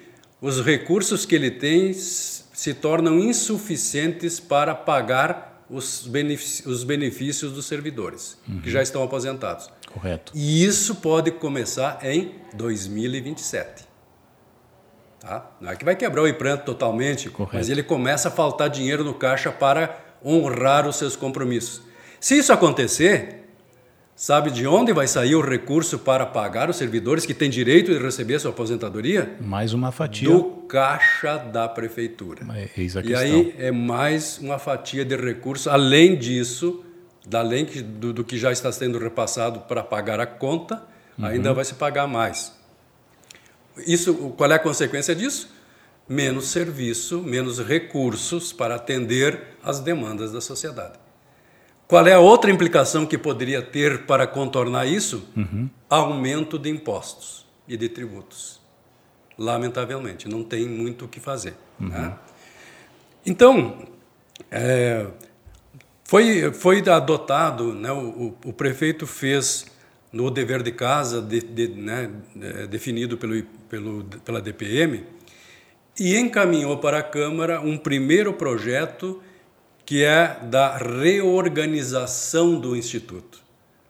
os 0.42 0.64
recursos 0.64 1.26
que 1.26 1.36
ele 1.36 1.52
tem 1.52 1.94
se 1.94 2.74
tornam 2.74 3.20
insuficientes 3.20 4.40
para 4.40 4.74
pagar 4.74 5.49
os 5.70 6.08
benefícios, 6.08 6.66
os 6.66 6.84
benefícios 6.84 7.52
dos 7.52 7.66
servidores 7.66 8.38
uhum. 8.48 8.62
que 8.62 8.72
já 8.72 8.82
estão 8.82 9.04
aposentados. 9.04 9.70
Correto. 9.92 10.32
E 10.36 10.64
isso 10.64 10.96
pode 10.96 11.32
começar 11.32 12.00
em 12.04 12.36
2027. 12.54 13.88
Tá? 15.20 15.52
Não 15.60 15.72
é 15.72 15.76
que 15.76 15.84
vai 15.84 15.96
quebrar 15.96 16.22
o 16.22 16.28
IPRAN 16.28 16.58
totalmente, 16.58 17.30
Correto. 17.30 17.56
mas 17.56 17.70
ele 17.70 17.84
começa 17.84 18.30
a 18.30 18.32
faltar 18.32 18.70
dinheiro 18.70 19.04
no 19.04 19.14
caixa 19.14 19.52
para 19.52 20.00
honrar 20.24 20.88
os 20.88 20.96
seus 20.96 21.16
compromissos. 21.16 21.82
Se 22.20 22.38
isso 22.38 22.52
acontecer, 22.52 23.39
sabe 24.20 24.52
de 24.52 24.68
onde 24.68 24.92
vai 24.92 25.08
sair 25.08 25.34
o 25.34 25.40
recurso 25.40 25.98
para 25.98 26.26
pagar 26.26 26.70
os 26.70 26.76
servidores 26.76 27.26
que 27.26 27.34
têm 27.34 27.50
direito 27.50 27.94
de 27.94 28.04
receber 28.04 28.38
sua 28.38 28.52
aposentadoria? 28.52 29.38
Mais 29.40 29.74
uma 29.74 29.94
fatia. 29.94 30.28
Do 30.28 30.44
caixa 30.68 31.38
da 31.38 31.70
prefeitura. 31.70 32.46
É, 32.54 32.70
eis 32.78 32.98
a 32.98 33.02
e 33.02 33.16
aí 33.16 33.56
é 33.58 33.72
mais 33.72 34.38
uma 34.40 34.60
fatia 34.60 35.06
de 35.06 35.16
recurso. 35.16 35.70
Além 35.70 36.18
disso, 36.18 36.84
além 37.34 37.64
do, 37.64 38.12
do 38.12 38.26
que 38.26 38.38
já 38.38 38.52
está 38.52 38.70
sendo 38.74 39.00
repassado 39.00 39.62
para 39.62 39.82
pagar 39.84 40.20
a 40.20 40.28
conta, 40.28 40.84
uhum. 41.18 41.26
ainda 41.26 41.54
vai 41.54 41.64
se 41.64 41.76
pagar 41.76 42.06
mais. 42.06 42.54
Isso, 43.88 44.34
qual 44.36 44.52
é 44.52 44.56
a 44.56 44.60
consequência 44.60 45.16
disso? 45.16 45.50
Menos 46.10 46.50
serviço, 46.50 47.22
menos 47.22 47.66
recursos 47.66 48.52
para 48.52 48.76
atender 48.76 49.56
às 49.64 49.80
demandas 49.80 50.34
da 50.34 50.42
sociedade. 50.42 51.00
Qual 51.90 52.06
é 52.06 52.14
a 52.14 52.20
outra 52.20 52.52
implicação 52.52 53.04
que 53.04 53.18
poderia 53.18 53.64
ter 53.64 54.06
para 54.06 54.28
contornar 54.28 54.86
isso? 54.86 55.28
Uhum. 55.36 55.68
Aumento 55.90 56.60
de 56.60 56.70
impostos 56.70 57.48
e 57.68 57.76
de 57.76 57.90
tributos. 57.90 58.62
Lamentavelmente, 59.36 60.30
não 60.30 60.44
tem 60.44 60.68
muito 60.68 61.06
o 61.06 61.08
que 61.08 61.20
fazer. 61.20 61.56
Uhum. 61.80 61.88
Né? 61.88 62.14
Então, 63.26 63.88
é, 64.52 65.08
foi, 66.04 66.54
foi 66.54 66.88
adotado, 66.88 67.74
né, 67.74 67.92
o, 67.92 68.38
o 68.46 68.54
prefeito 68.54 69.08
fez 69.08 69.66
no 70.14 70.30
dever 70.30 70.62
de 70.62 70.72
casa 70.72 71.20
de, 71.20 71.42
de, 71.42 71.70
né, 71.70 72.12
é, 72.40 72.68
definido 72.68 73.18
pelo, 73.18 73.42
pelo, 73.68 74.04
pela 74.24 74.40
DPM 74.40 75.06
e 76.00 76.16
encaminhou 76.16 76.78
para 76.78 77.00
a 77.00 77.04
Câmara 77.04 77.60
um 77.60 77.80
primeiro 77.80 78.32
projeto 78.32 79.24
que 79.90 80.04
é 80.04 80.38
da 80.44 80.78
reorganização 80.78 82.60
do 82.60 82.76
Instituto. 82.76 83.40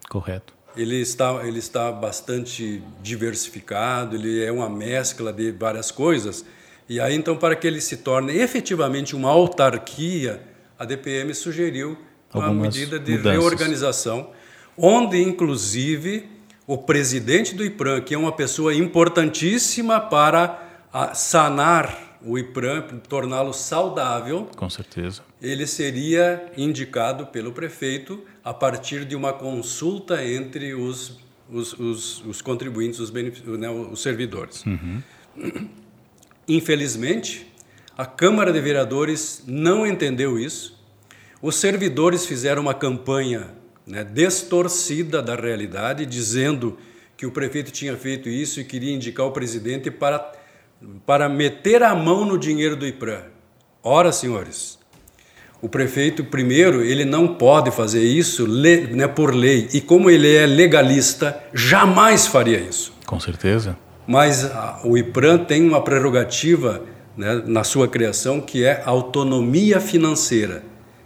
Correto. 0.08 0.54
Ele 0.74 0.96
está, 0.96 1.46
ele 1.46 1.60
está 1.60 1.92
bastante 1.92 2.82
diversificado, 3.04 4.16
ele 4.16 4.42
é 4.42 4.50
uma 4.50 4.70
mescla 4.70 5.34
de 5.34 5.52
várias 5.52 5.92
coisas. 5.92 6.46
E 6.88 7.02
aí, 7.02 7.14
então, 7.14 7.36
para 7.36 7.54
que 7.54 7.68
ele 7.68 7.82
se 7.82 7.98
torne 7.98 8.32
efetivamente 8.32 9.14
uma 9.14 9.30
autarquia, 9.30 10.42
a 10.80 10.86
DPM 10.86 11.36
sugeriu 11.36 11.98
uma 12.34 12.54
medida 12.54 12.98
de 12.98 13.18
mudanças. 13.18 13.32
reorganização 13.34 14.30
onde 14.78 15.22
inclusive 15.22 16.30
o 16.66 16.78
presidente 16.78 17.54
do 17.54 17.66
IPRAM, 17.66 18.00
que 18.00 18.14
é 18.14 18.18
uma 18.18 18.32
pessoa 18.32 18.74
importantíssima 18.74 20.00
para 20.00 20.64
sanar 21.14 22.18
o 22.24 22.40
IPRAM, 22.40 22.84
torná-lo 23.10 23.54
saudável. 23.54 24.48
Com 24.56 24.70
certeza. 24.70 25.28
Ele 25.42 25.66
seria 25.66 26.52
indicado 26.58 27.28
pelo 27.28 27.52
prefeito 27.52 28.24
a 28.44 28.54
partir 28.54 29.06
de 29.06 29.16
uma 29.16 29.32
consulta 29.32 30.26
entre 30.26 30.74
os, 30.74 31.18
os, 31.50 31.74
os, 31.74 32.26
os 32.26 32.42
contribuintes, 32.42 33.00
os, 33.00 33.12
né, 33.12 33.70
os 33.70 34.02
servidores. 34.02 34.66
Uhum. 34.66 35.02
Infelizmente, 36.48 37.48
a 37.98 38.06
Câmara 38.06 38.52
de 38.52 38.60
Vereadores 38.60 39.44
não 39.46 39.86
entendeu 39.86 40.40
isso. 40.40 40.78
Os 41.42 41.56
servidores 41.56 42.26
fizeram 42.26 42.62
uma 42.62 42.74
campanha 42.74 43.54
né, 43.86 44.04
distorcida 44.04 45.22
da 45.22 45.36
realidade, 45.36 46.06
dizendo 46.06 46.78
que 47.16 47.26
o 47.26 47.32
prefeito 47.32 47.72
tinha 47.72 47.98
feito 47.98 48.30
isso 48.30 48.62
e 48.62 48.64
queria 48.64 48.94
indicar 48.94 49.26
o 49.26 49.32
presidente 49.32 49.92
para, 49.92 50.32
para 51.06 51.28
meter 51.28 51.84
a 51.84 51.94
mão 51.94 52.26
no 52.26 52.38
dinheiro 52.38 52.78
do 52.78 52.88
IPRAM. 52.88 53.26
Ora, 53.84 54.12
senhores, 54.14 54.79
o 55.62 55.68
prefeito, 55.68 56.24
primeiro, 56.24 56.82
ele 56.82 57.04
não 57.04 57.28
pode 57.28 57.70
fazer 57.72 58.02
isso 58.02 58.48
né, 58.48 59.08
por 59.08 59.34
lei, 59.34 59.68
e 59.74 59.82
como 59.82 60.10
ele 60.10 60.34
é 60.34 60.46
legalista, 60.46 61.38
jamais 61.54 62.28
faria 62.28 62.60
isso. 62.60 62.94
Com 63.06 63.20
certeza. 63.20 63.78
Mas 64.08 64.46
a, 64.46 64.82
o 64.86 64.98
IPRAM 64.98 65.40
tem 65.40 65.68
uma 65.68 65.82
prerrogativa 65.82 66.82
né, 67.18 67.44
na 67.46 67.64
sua 67.64 67.88
criação 67.88 68.40
que 68.40 68.64
é 68.64 68.82
autonomia 68.86 69.82
financeira. 69.82 70.64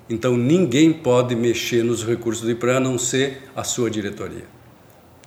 Então 0.07 0.37
ninguém 0.37 0.93
pode 0.93 1.35
mexer 1.35 1.83
nos 1.83 2.05
recursos 2.05 2.43
do 2.43 2.51
IPRAM 2.51 2.77
a 2.77 2.79
não 2.79 2.97
ser 2.99 3.49
a 3.55 3.63
sua 3.63 3.89
diretoria. 3.89 4.53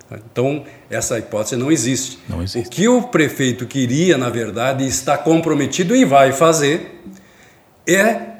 Então, 0.09 0.63
essa 0.89 1.19
hipótese 1.19 1.57
não 1.57 1.69
existe. 1.69 2.17
não 2.29 2.41
existe. 2.41 2.65
O 2.65 2.71
que 2.71 2.87
o 2.87 3.03
prefeito 3.03 3.65
queria, 3.65 4.17
na 4.17 4.29
verdade, 4.29 4.85
e 4.85 4.87
está 4.87 5.17
comprometido 5.17 5.93
e 5.93 6.05
vai 6.05 6.31
fazer, 6.31 7.01
é 7.85 8.36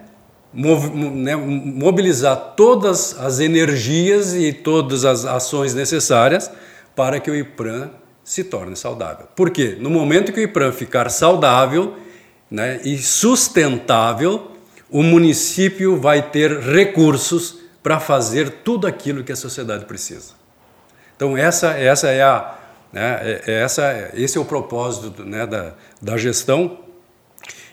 mobilizar 0.57 2.55
todas 2.55 3.15
as 3.19 3.39
energias 3.39 4.33
e 4.33 4.51
todas 4.51 5.05
as 5.05 5.23
ações 5.23 5.75
necessárias 5.75 6.49
para 6.95 7.19
que 7.19 7.29
o 7.29 7.35
IPRAM 7.35 7.91
se 8.23 8.43
torne 8.43 8.75
saudável. 8.75 9.27
Por 9.35 9.51
quê? 9.51 9.77
No 9.79 9.89
momento 9.91 10.33
que 10.33 10.39
o 10.39 10.43
IPRAM 10.43 10.71
ficar 10.71 11.11
saudável 11.11 11.95
né, 12.49 12.81
e 12.83 12.97
sustentável, 12.97 14.51
o 14.89 15.03
município 15.03 15.95
vai 15.99 16.23
ter 16.23 16.59
recursos 16.59 17.59
para 17.83 17.99
fazer 17.99 18.49
tudo 18.63 18.87
aquilo 18.87 19.23
que 19.23 19.31
a 19.31 19.35
sociedade 19.35 19.85
precisa. 19.85 20.33
Então 21.15 21.37
essa, 21.37 21.71
essa 21.71 22.07
é 22.07 22.23
a, 22.23 22.55
né, 22.91 23.19
é, 23.21 23.43
é 23.45 23.61
essa, 23.61 24.09
esse 24.15 24.37
é 24.37 24.41
o 24.41 24.45
propósito 24.45 25.23
né, 25.23 25.45
da, 25.45 25.73
da 26.01 26.17
gestão. 26.17 26.79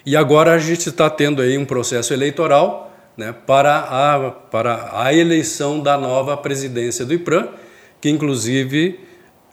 E 0.06 0.16
agora 0.16 0.52
a 0.52 0.58
gente 0.58 0.88
está 0.88 1.08
tendo 1.08 1.40
aí 1.40 1.56
um 1.56 1.64
processo 1.64 2.12
eleitoral 2.12 2.92
né, 3.16 3.34
para, 3.46 3.78
a, 3.78 4.30
para 4.30 4.90
a 4.92 5.14
eleição 5.14 5.80
da 5.80 5.96
nova 5.96 6.36
presidência 6.36 7.06
do 7.06 7.14
IPRAM, 7.14 7.48
que 8.00 8.10
inclusive 8.10 9.00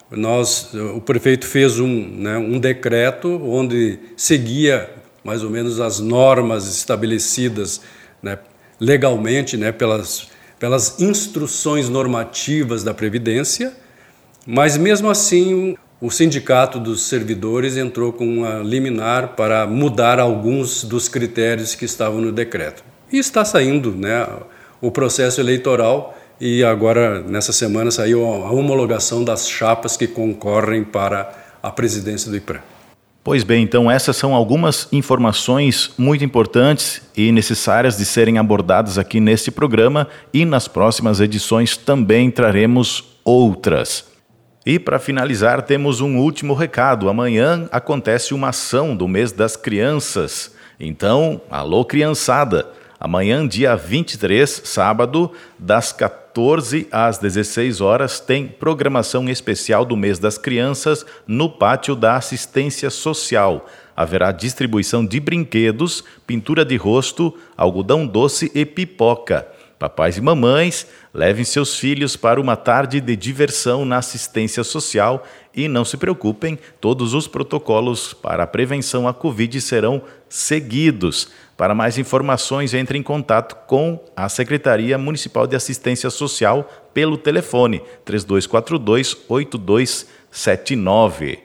nós, 0.09 0.73
o 0.73 0.99
prefeito 0.99 1.47
fez 1.47 1.79
um, 1.79 1.87
né, 1.87 2.37
um 2.37 2.59
decreto 2.59 3.29
onde 3.45 3.97
seguia 4.17 4.89
mais 5.23 5.43
ou 5.43 5.49
menos 5.49 5.79
as 5.79 5.99
normas 5.99 6.67
estabelecidas 6.67 7.81
né, 8.21 8.37
legalmente 8.79 9.55
né, 9.55 9.71
pelas, 9.71 10.27
pelas 10.59 10.99
instruções 10.99 11.87
normativas 11.87 12.83
da 12.83 12.93
Previdência, 12.93 13.73
mas 14.45 14.75
mesmo 14.75 15.09
assim 15.09 15.77
o 16.01 16.09
sindicato 16.09 16.79
dos 16.79 17.03
servidores 17.03 17.77
entrou 17.77 18.11
com 18.11 18.25
uma 18.25 18.55
liminar 18.63 19.35
para 19.35 19.67
mudar 19.67 20.19
alguns 20.19 20.83
dos 20.83 21.07
critérios 21.07 21.75
que 21.75 21.85
estavam 21.85 22.19
no 22.19 22.31
decreto. 22.31 22.83
E 23.13 23.19
está 23.19 23.45
saindo 23.45 23.91
né, 23.91 24.27
o 24.81 24.89
processo 24.89 25.39
eleitoral 25.39 26.17
e 26.39 26.63
agora, 26.63 27.21
nessa 27.21 27.53
semana, 27.53 27.91
saiu 27.91 28.25
a 28.25 28.51
homologação 28.51 29.23
das 29.23 29.47
chapas 29.47 29.95
que 29.95 30.07
concorrem 30.07 30.83
para 30.83 31.31
a 31.61 31.69
presidência 31.69 32.31
do 32.31 32.37
IPRA. 32.37 32.63
Pois 33.23 33.43
bem, 33.43 33.61
então 33.61 33.91
essas 33.91 34.17
são 34.17 34.33
algumas 34.33 34.87
informações 34.91 35.91
muito 35.95 36.25
importantes 36.25 37.03
e 37.15 37.31
necessárias 37.31 37.95
de 37.95 38.05
serem 38.05 38.39
abordadas 38.39 38.97
aqui 38.97 39.19
neste 39.19 39.51
programa 39.51 40.07
e 40.33 40.43
nas 40.43 40.67
próximas 40.67 41.19
edições 41.19 41.77
também 41.77 42.31
traremos 42.31 43.19
outras. 43.23 44.10
E 44.63 44.77
para 44.77 44.99
finalizar, 44.99 45.63
temos 45.63 46.01
um 46.01 46.17
último 46.17 46.53
recado. 46.53 47.09
Amanhã 47.09 47.67
acontece 47.71 48.31
uma 48.31 48.49
ação 48.49 48.95
do 48.95 49.07
mês 49.07 49.31
das 49.31 49.55
crianças. 49.55 50.53
Então, 50.79 51.41
alô 51.49 51.83
criançada! 51.83 52.69
Amanhã, 52.99 53.47
dia 53.47 53.75
23, 53.75 54.61
sábado, 54.63 55.31
das 55.57 55.91
14 55.91 56.87
às 56.91 57.17
16 57.17 57.81
horas, 57.81 58.19
tem 58.19 58.47
programação 58.47 59.27
especial 59.27 59.83
do 59.83 59.97
mês 59.97 60.19
das 60.19 60.37
crianças 60.37 61.03
no 61.25 61.49
pátio 61.49 61.95
da 61.95 62.15
assistência 62.15 62.91
social. 62.91 63.65
Haverá 63.97 64.31
distribuição 64.31 65.03
de 65.03 65.19
brinquedos, 65.19 66.03
pintura 66.27 66.63
de 66.63 66.75
rosto, 66.77 67.35
algodão 67.57 68.05
doce 68.05 68.51
e 68.53 68.63
pipoca. 68.63 69.47
Papais 69.81 70.15
e 70.15 70.21
mamães, 70.21 70.85
levem 71.11 71.43
seus 71.43 71.75
filhos 71.75 72.15
para 72.15 72.39
uma 72.39 72.55
tarde 72.55 73.01
de 73.01 73.15
diversão 73.15 73.83
na 73.83 73.97
assistência 73.97 74.63
social 74.63 75.25
e 75.55 75.67
não 75.67 75.83
se 75.83 75.97
preocupem, 75.97 76.59
todos 76.79 77.15
os 77.15 77.27
protocolos 77.27 78.13
para 78.13 78.43
a 78.43 78.47
prevenção 78.47 79.07
à 79.07 79.13
Covid 79.13 79.59
serão 79.59 80.03
seguidos. 80.29 81.31
Para 81.57 81.73
mais 81.73 81.97
informações, 81.97 82.75
entre 82.75 82.95
em 82.95 83.01
contato 83.01 83.55
com 83.65 83.99
a 84.15 84.29
Secretaria 84.29 84.99
Municipal 84.99 85.47
de 85.47 85.55
Assistência 85.55 86.11
Social 86.11 86.69
pelo 86.93 87.17
telefone 87.17 87.81
3242 88.05 89.17
8279. 89.27 91.39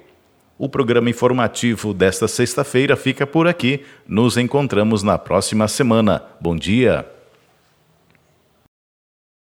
O 0.59 0.69
programa 0.69 1.09
informativo 1.09 1.95
desta 1.95 2.29
sexta-feira 2.29 2.97
fica 2.97 3.27
por 3.27 3.49
aqui. 3.49 3.81
Nos 4.07 4.37
encontramos 4.37 5.03
na 5.03 5.17
próxima 5.17 5.67
semana. 5.69 6.23
Bom 6.39 6.55
dia. 6.55 7.16